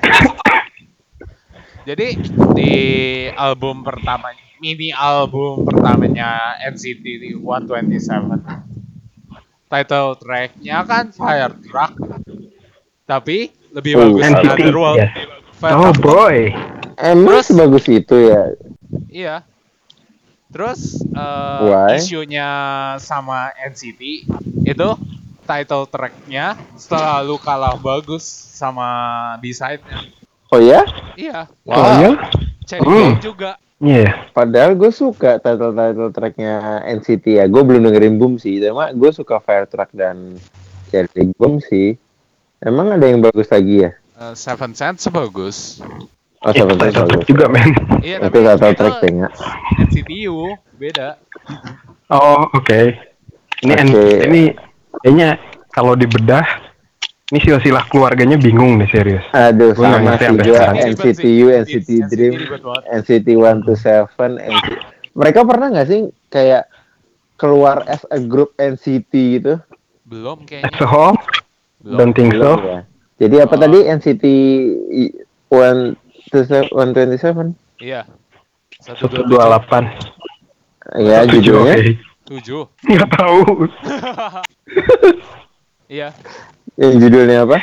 [1.83, 2.07] Jadi
[2.53, 2.73] di
[3.31, 7.03] album pertama, mini album pertamanya NCT
[7.35, 7.39] 127,
[9.65, 11.93] title tracknya kan Fire Truck,
[13.03, 14.99] tapi lebih Oh, bagus NCT, Another World.
[14.99, 15.11] yes.
[15.55, 16.37] Fire Oh Truck- boy.
[16.95, 18.43] emang sebagus itu ya?
[19.07, 19.35] Iya.
[20.49, 21.97] Terus eh, Why?
[21.97, 22.49] isunya
[22.97, 24.01] sama NCT
[24.63, 24.89] itu
[25.49, 28.21] title tracknya selalu kalah bagus
[28.53, 28.85] sama
[29.41, 30.05] B-side-nya.
[30.53, 30.85] Oh ya?
[31.17, 32.13] Iya, Oh ya?
[32.69, 33.17] Cherry Hmm.
[33.17, 33.57] Juga.
[33.81, 34.29] Iya.
[34.29, 37.45] Padahal gue suka title-title tracknya NCT ya.
[37.49, 38.61] Gue belum dengerin Boom sih.
[38.61, 40.37] Cuma gue suka Fire Truck dan
[40.93, 41.97] Cherry Bomb sih.
[42.59, 43.91] Emang ada yang bagus lagi ya?
[44.19, 45.79] Eh, Seven Sense bagus.
[46.39, 47.25] Oh, sama title bagus.
[47.25, 47.71] juga, men.
[47.99, 49.31] Iya, Itu title track tengah.
[49.79, 51.15] NCTU beda.
[52.09, 52.81] Oh, oke.
[53.59, 54.23] Ini N- Oke.
[54.23, 54.43] ini
[55.01, 55.29] kayaknya
[55.69, 56.43] kalau dibedah
[57.29, 59.25] ini silsilah keluarganya bingung nih serius.
[59.31, 61.45] Aduh, Gua nggak sama sih gue ribet NCTU.
[61.45, 62.83] NCT NCT Dream, ribet banget.
[62.97, 64.69] NCT 127, NCT...
[65.13, 66.63] mereka pernah nggak sih kayak
[67.35, 69.53] keluar as a group NCT gitu?
[70.03, 70.73] Belum As kayaknya.
[70.75, 71.17] a whole,
[71.79, 71.95] Belum.
[71.95, 72.57] don't think so.
[72.57, 72.81] Belum ya.
[73.19, 73.59] Jadi apa Oh.
[73.61, 74.25] tadi NCT
[75.47, 75.81] one
[76.27, 77.53] to se- 127?
[77.77, 78.09] Iya.
[78.79, 79.85] Satu dua delapan.
[80.95, 81.75] Ya Tujuh, judulnya.
[81.77, 82.08] oke.
[82.29, 82.63] Tujuh.
[82.89, 83.41] Nggak tahu.
[85.89, 86.13] Iya.
[86.77, 87.57] Yang judulnya apa?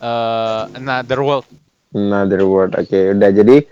[0.00, 1.44] Eh, Another World.
[1.92, 2.72] Another World.
[2.72, 3.68] Oke, udah jadi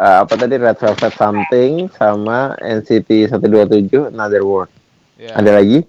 [0.00, 4.72] eh, apa tadi Red Velvet Something sama NCT 127 Another World.
[5.20, 5.36] Ya.
[5.36, 5.84] Ada lagi?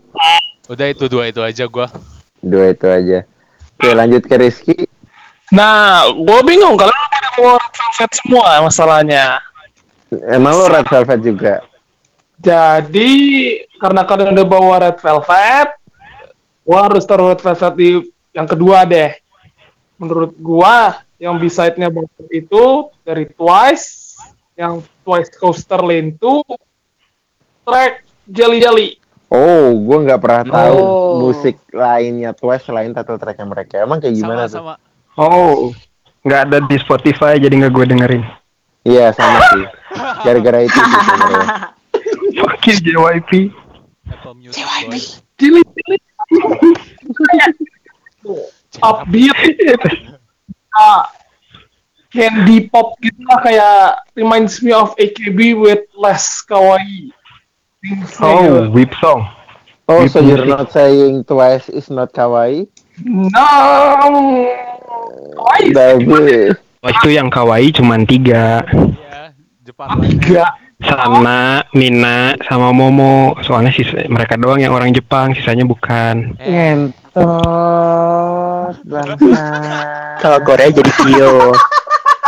[0.68, 1.88] Udah itu dua itu aja gua.
[2.44, 3.24] Dua itu aja.
[3.80, 4.78] Oke, lanjut ke Rizky.
[5.56, 9.40] Nah, gue bingung kalau pada mau Red Velvet semua masalahnya.
[10.28, 11.54] Emang lo Red Velvet juga?
[12.46, 13.12] Jadi
[13.82, 15.70] karena kalian udah bawa Red Velvet,
[16.62, 17.90] gua harus taruh Red Velvet di
[18.38, 19.18] yang kedua deh.
[19.98, 24.14] Menurut gua yang B-side-nya bagus itu dari Twice,
[24.54, 26.46] yang Twice Coaster Lane 2,
[27.66, 28.90] track Jelly Jelly.
[29.26, 31.18] Oh, gue nggak pernah tahu Oh.
[31.18, 33.82] musik lainnya Twice selain title tracknya mereka.
[33.82, 34.62] Emang kayak gimana tuh?
[34.62, 34.76] Sama-sama.
[35.18, 35.74] Oh,
[36.22, 38.24] nggak ada di Spotify jadi nggak gue dengerin.
[38.86, 39.66] Iya sama sih.
[40.30, 41.00] Gara-gara itu sih
[42.36, 42.60] sebenarnya.
[42.60, 43.32] Fuck you JYP.
[44.12, 45.00] Apple Music boy.
[45.40, 45.98] Jelly Jelly.
[48.84, 49.36] Upbeat.
[50.76, 51.08] Ah,
[52.12, 57.08] candy pop gitu lah kayak reminds me of AKB with less kawaii.
[57.80, 58.20] Gitu.
[58.20, 59.24] Oh, whip song.
[59.88, 60.58] Oh, Whip so you're music.
[60.58, 62.66] not saying Twice is not kawaii?
[63.06, 63.46] No.
[65.38, 68.66] Kawaii Tapi itu yang kawaii cuman tiga.
[68.74, 69.32] Iya,
[69.64, 70.65] Jepang lainnya.
[70.84, 73.40] Sana, Nina, sama Momo.
[73.44, 76.36] Soalnya sisa, mereka doang yang orang Jepang, sisanya bukan.
[76.44, 77.96] Ngentot
[78.84, 79.46] bangsa.
[80.20, 81.34] Kalau Korea jadi Kyo.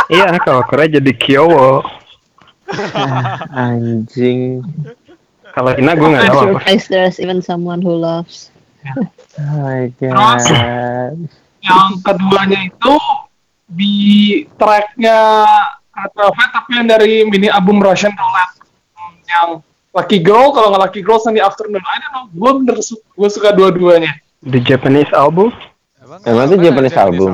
[0.08, 1.84] Iya, kalau Korea jadi Kyowo.
[3.52, 4.64] Anjing.
[5.52, 6.64] Kalau Nina gue nggak tahu apa.
[6.88, 8.48] There's even someone who loves.
[9.36, 10.40] Oh my god.
[11.60, 12.96] Yang keduanya itu
[13.68, 13.94] di
[14.56, 15.44] tracknya
[16.14, 18.54] Velvet tapi yang dari mini album Russian Roulette
[19.28, 19.48] yang
[19.92, 23.28] Lucky Girl kalau nggak Lucky Girl Sunday Afternoon I don't know gue bener su gue
[23.28, 25.50] suka dua-duanya The Japanese album?
[25.98, 27.32] Emang, Emang itu apa Japanese album?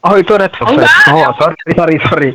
[0.00, 0.88] Oh, itu Red Velvet.
[1.12, 2.30] Oh, sorry, sorry, sorry.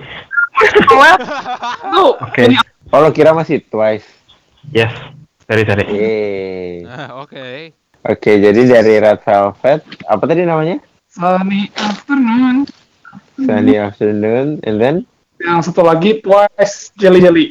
[0.61, 0.79] itu
[2.29, 2.41] Oke.
[2.45, 2.57] mini
[2.93, 4.05] Oh lo kira masih Twice?
[4.69, 4.93] Yes,
[5.49, 5.85] sorry, sorry.
[6.85, 7.73] Ah, Oke.
[8.05, 10.77] Oke, jadi dari Red Velvet, apa tadi namanya?
[11.09, 12.69] Sunny Afternoon
[13.39, 14.95] Sunday Afternoon, and then
[15.43, 17.45] yang satu lagi Twice Jelly Jelly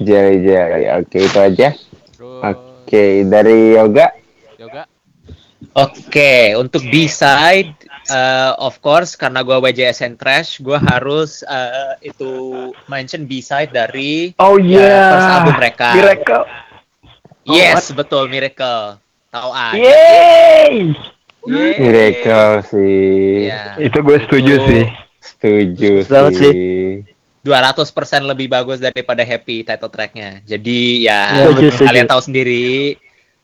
[0.00, 0.84] Jelly Jelly.
[0.98, 1.68] Oke, itu aja.
[2.40, 4.16] Oke, dari Yoga.
[4.56, 4.82] yoga.
[5.76, 7.76] Oke, untuk B-side,
[8.08, 12.32] eh, of course, karena gua WJSN Trash, gua harus eh, itu
[12.88, 14.98] mention B-side dari Oh eh, iya.
[15.14, 15.88] first album mereka.
[15.94, 16.44] Miracle.
[17.46, 18.98] Oh, Yes, betul, Miracle.
[19.30, 19.76] Tahu aja.
[19.78, 20.96] Yeay.
[21.46, 21.74] Yeay.
[21.78, 23.46] Miracle sih.
[23.46, 23.62] Iya.
[23.78, 24.84] Itu gue setuju Itu sih.
[25.20, 26.56] Setuju Banget sih.
[27.40, 27.88] 200%
[28.28, 30.44] lebih bagus daripada Happy title tracknya.
[30.44, 31.86] Jadi ya, betul, setuju.
[31.88, 33.00] kalian tahu sendiri.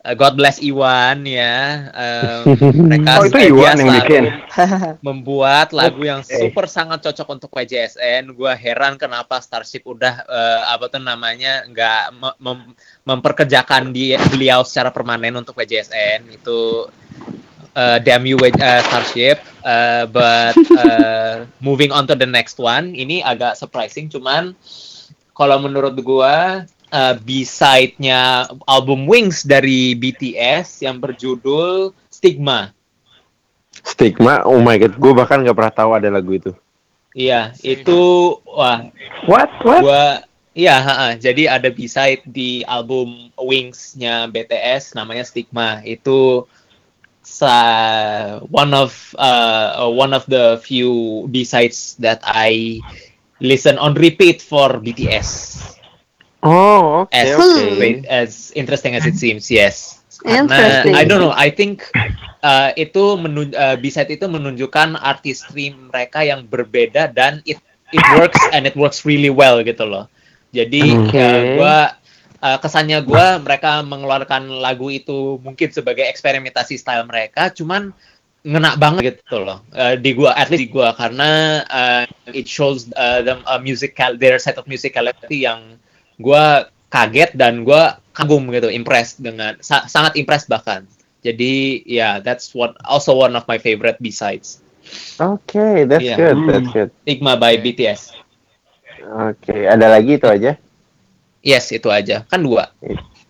[0.06, 1.56] eh, God bless Iwan ya.
[1.90, 2.42] em,
[2.86, 4.24] mereka Oh, itu Iwan yang bikin?
[5.06, 8.30] membuat lagu yang super sangat cocok untuk WJSN.
[8.30, 14.62] Gua heran kenapa Starship udah eh, apa tuh namanya nggak me- mem- memperkerjakan dia beliau
[14.62, 16.86] secara permanen untuk WJSN itu
[17.76, 19.38] uh, damn you with uh, Starship.
[19.60, 24.08] Uh, but uh, moving on to the next one, ini agak surprising.
[24.08, 24.56] Cuman
[25.36, 32.72] kalau menurut gua uh, B-side-nya album Wings dari BTS yang berjudul Stigma.
[33.84, 36.50] Stigma, oh my god, gue bahkan nggak pernah tahu ada lagu itu.
[37.16, 38.00] Iya, itu
[38.44, 38.88] wah
[39.24, 39.48] What?
[39.64, 39.82] What?
[39.84, 40.04] gua
[40.56, 40.76] iya
[41.16, 45.80] jadi ada B-side di album Wings-nya BTS namanya Stigma.
[45.84, 46.48] Itu
[47.26, 52.78] sa one of uh, one of the few B-sides that I
[53.42, 55.58] listen on repeat for BTS.
[56.46, 58.06] Oh, oke As oke.
[58.06, 60.06] as interesting as it seems, yes.
[60.22, 60.86] Karena.
[60.94, 61.90] I don't know, I think
[62.46, 67.58] uh, itu menun uh, B-side itu menunjukkan artistry mereka yang berbeda dan it
[67.90, 70.06] it works and it works really well gitu loh.
[70.54, 71.18] Jadi Oke.
[71.18, 71.76] uh, gua
[72.46, 77.90] uh, kesannya gua mereka mengeluarkan lagu itu mungkin sebagai eksperimentasi style mereka, cuman
[78.46, 82.86] ngena banget gitu loh uh, di gua at least di gua karena uh, it shows
[82.94, 85.74] uh, them a musical their set of musicality yang
[86.22, 90.86] gua kaget dan gua kagum gitu impressed dengan sa- sangat impressed bahkan
[91.26, 94.62] jadi ya yeah, that's what also one of my favorite B-sides
[95.18, 96.14] Oke, that's Iya.
[96.14, 96.90] good, that's good.
[97.02, 98.14] Stigma by BTS
[99.26, 100.54] Oke, ada lagi itu aja.
[101.40, 102.24] Yes, itu aja.
[102.26, 102.70] Kan dua.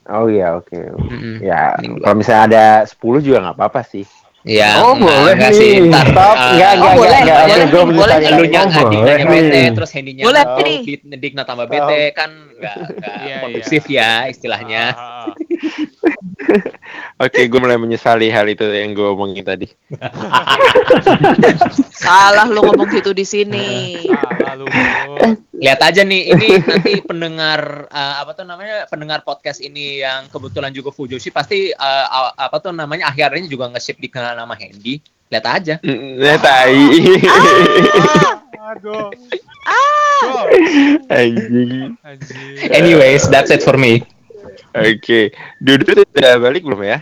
[0.06, 0.74] Oh iya oke.
[1.02, 1.42] Mm-mm.
[1.42, 2.04] Ya Mending dua.
[2.04, 4.06] kalau misalnya ada 10 juga nggak apa-apa sih.
[4.46, 5.58] Ya, Oh, enggak, boleh enggak nih.
[5.58, 5.72] sih.
[5.90, 6.22] Ntar, Stop.
[6.30, 7.66] uh, Enggak, enggak, oh, boleh, enggak, boleh, enggak.
[7.66, 10.78] Gue boleh, boleh lu yang adik boleh nanya bete, terus Hendy-nya Boleh nih.
[10.86, 14.84] Dik- Dikna tambah bete kan enggak enggak Iya, kondusif ya istilahnya.
[14.94, 15.34] Ah, ah, ah.
[17.26, 19.66] Oke, gue mulai menyesali hal itu yang gue omongin tadi.
[21.90, 23.98] Salah lu ngomong gitu di sini.
[24.14, 24.70] Ah, lalu
[25.56, 30.68] Lihat aja nih ini nanti pendengar uh, apa tuh namanya pendengar podcast ini yang kebetulan
[30.72, 35.00] juga Fujoshi pasti uh, apa tuh namanya akhirnya juga nge-ship dikenal nama Hendy.
[35.32, 35.74] Lihat aja.
[35.82, 36.78] Ya tai.
[38.66, 39.10] aduh.
[41.10, 41.98] Anjing.
[42.02, 42.70] Anjir.
[42.70, 44.02] Anyways, that's it for me.
[44.76, 45.32] Oke.
[45.62, 46.98] Dudu udah balik belum ya?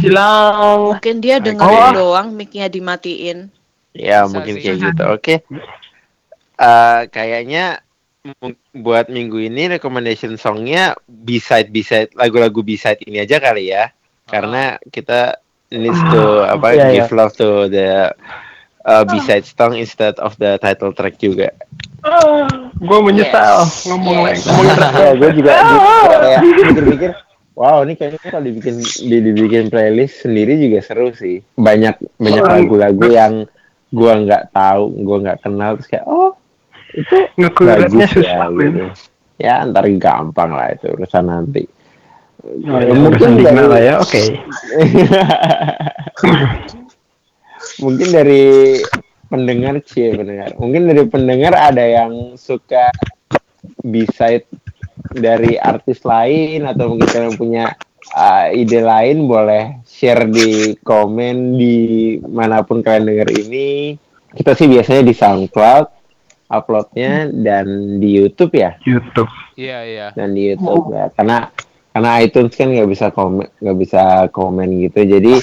[0.00, 0.96] Hilang.
[0.96, 3.48] Mungkin dia dengerin doang mic-nya dimatiin.
[3.94, 5.04] Ya, mungkin kayak gitu.
[5.10, 5.34] Oke.
[6.60, 7.80] Eh, kayaknya
[8.76, 13.88] buat minggu ini recommendation songnya B-side B-side lagu-lagu B-side ini aja kali ya.
[14.28, 15.40] Karena kita
[15.72, 18.12] needs to apa Iya, give love to the
[18.84, 21.48] uh, B-side song instead of the title track juga.
[22.76, 23.88] Gue menyesal Yes.
[23.88, 24.44] ngomong Yes.
[24.44, 24.48] lagi.
[24.52, 27.10] Ngomong ya, gue juga juga kayak pikir-pikir,
[27.56, 31.40] wow ini kayaknya kalau dibikin di, dibikin playlist sendiri juga seru sih.
[31.56, 33.32] Banyak banyak lagu-lagu yang
[33.90, 36.36] gue nggak tahu, gue nggak kenal terus kayak oh
[36.94, 38.84] itu ngekuratnya susah ya, gitu.
[39.40, 41.64] Ya ntar gampang lah itu urusan nanti.
[42.40, 44.20] Oh, ya, Mungkin urusan dari- lah ya, oke.
[47.84, 48.44] Mungkin dari
[49.28, 50.56] pendengar cie pendengar.
[50.58, 52.92] Mungkin dari pendengar ada yang suka
[53.84, 54.48] B-side
[55.16, 57.64] dari artis lain atau mungkin kalian punya
[58.12, 61.76] uh, ide lain boleh share di komen di
[62.24, 63.96] mana pun kalian denger ini.
[64.30, 65.99] Kita sih biasanya di SoundCloud
[66.50, 68.74] uploadnya dan di YouTube ya?
[68.82, 69.30] YouTube.
[69.54, 70.06] Iya, iya.
[70.12, 71.08] dan di YouTube ya.
[71.14, 71.48] Karena
[71.90, 75.00] karena iTunes kan nggak bisa komen nggak bisa komen gitu.
[75.06, 75.34] Jadi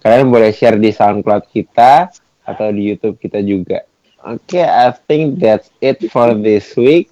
[0.00, 2.08] kalian boleh share di SoundCloud kita
[2.44, 3.84] atau di YouTube kita juga.
[4.20, 7.08] Oke I think that's it for this week.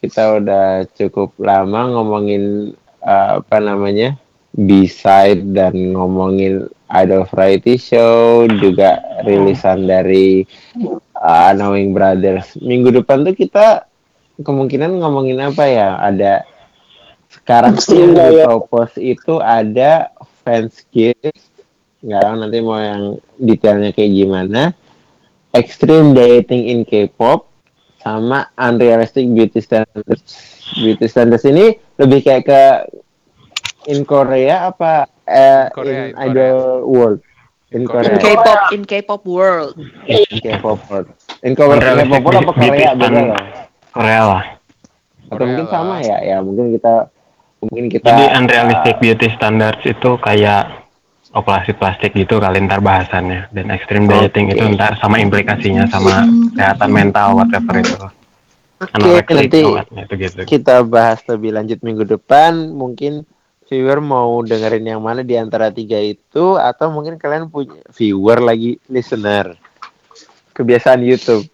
[0.00, 2.72] Kita udah cukup lama ngomongin
[3.04, 4.16] uh, apa namanya
[4.56, 10.42] B-side dan ngomongin Idol Variety Show juga rilisan dari
[11.20, 13.86] uh, Knowing Brothers minggu depan tuh kita
[14.40, 16.00] kemungkinan ngomongin apa ya?
[16.00, 16.44] Ada
[17.30, 20.10] sekarang yang di propose itu ada
[20.42, 21.46] fans gift
[22.00, 24.62] nggak tahu nanti mau yang detailnya kayak gimana.
[25.52, 27.50] Extreme dating in K-pop
[28.00, 30.32] sama unrealistic beauty standards.
[30.78, 32.62] Beauty standards ini lebih kayak ke
[33.90, 36.26] in Korea apa eh, Korea, in in Korea.
[36.30, 37.20] idol world
[37.70, 39.74] in In Korea In K-pop, in K-pop world.
[40.06, 41.08] in K-pop world
[41.40, 43.26] in Korea Unrealistic K-pop world apa beauty Korea beda standard.
[43.26, 43.40] loh
[43.90, 44.44] Korea lah.
[45.28, 45.72] atau Korea mungkin lah.
[45.72, 46.94] sama ya ya mungkin kita
[47.60, 50.62] mungkin kita Jadi unrealistic beauty standards itu kayak
[51.30, 56.90] operasi plastik gitu kali ntar bahasannya dan extreme dieting itu ntar sama implikasinya sama kesehatan
[56.90, 57.94] mental whatever itu
[58.80, 62.72] Oke, anoreksi nanti itu gitu kita bahas lebih lanjut minggu depan.
[62.72, 63.28] Mungkin
[63.70, 68.82] viewer mau dengerin yang mana di antara tiga itu, atau mungkin kalian punya viewer lagi
[68.90, 69.54] listener.
[70.52, 71.46] Kebiasaan YouTube.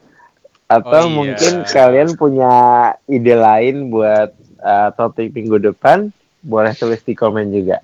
[0.66, 1.14] Atau Oh, iya.
[1.14, 2.54] mungkin kalian punya
[3.06, 6.10] ide lain buat uh, topik minggu depan,
[6.42, 7.78] boleh tulis di komen juga.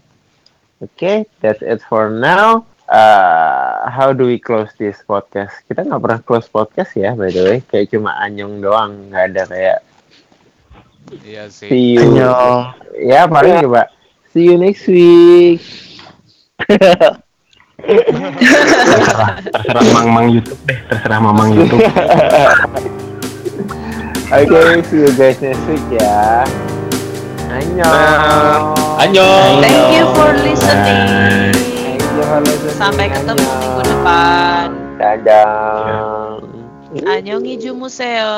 [0.82, 2.66] Oke, that's it for now.
[2.90, 5.62] Uh, how do we close this podcast?
[5.64, 7.58] Kita nggak pernah close podcast ya, by the way.
[7.62, 9.78] Kayak cuma anyong doang, nggak ada kayak
[11.22, 11.68] Iya sih.
[11.68, 12.32] see you.
[12.98, 13.86] Ya paling coba.
[14.32, 15.60] See you next week.
[17.82, 21.82] terserah terserah mang-mang YouTube deh terserah mamang YouTube
[24.32, 26.48] Oke, see you guys next week ya.
[27.52, 28.72] Annyeong.
[28.96, 29.60] Annyeong.
[29.60, 31.52] Thank you for listening.
[31.52, 32.76] Thank you for listening.
[32.80, 33.60] Sampai ketemu Annyeong.
[33.60, 34.66] minggu depan.
[34.96, 36.40] Dadah.
[37.04, 38.32] Annyeong Ijumuseo.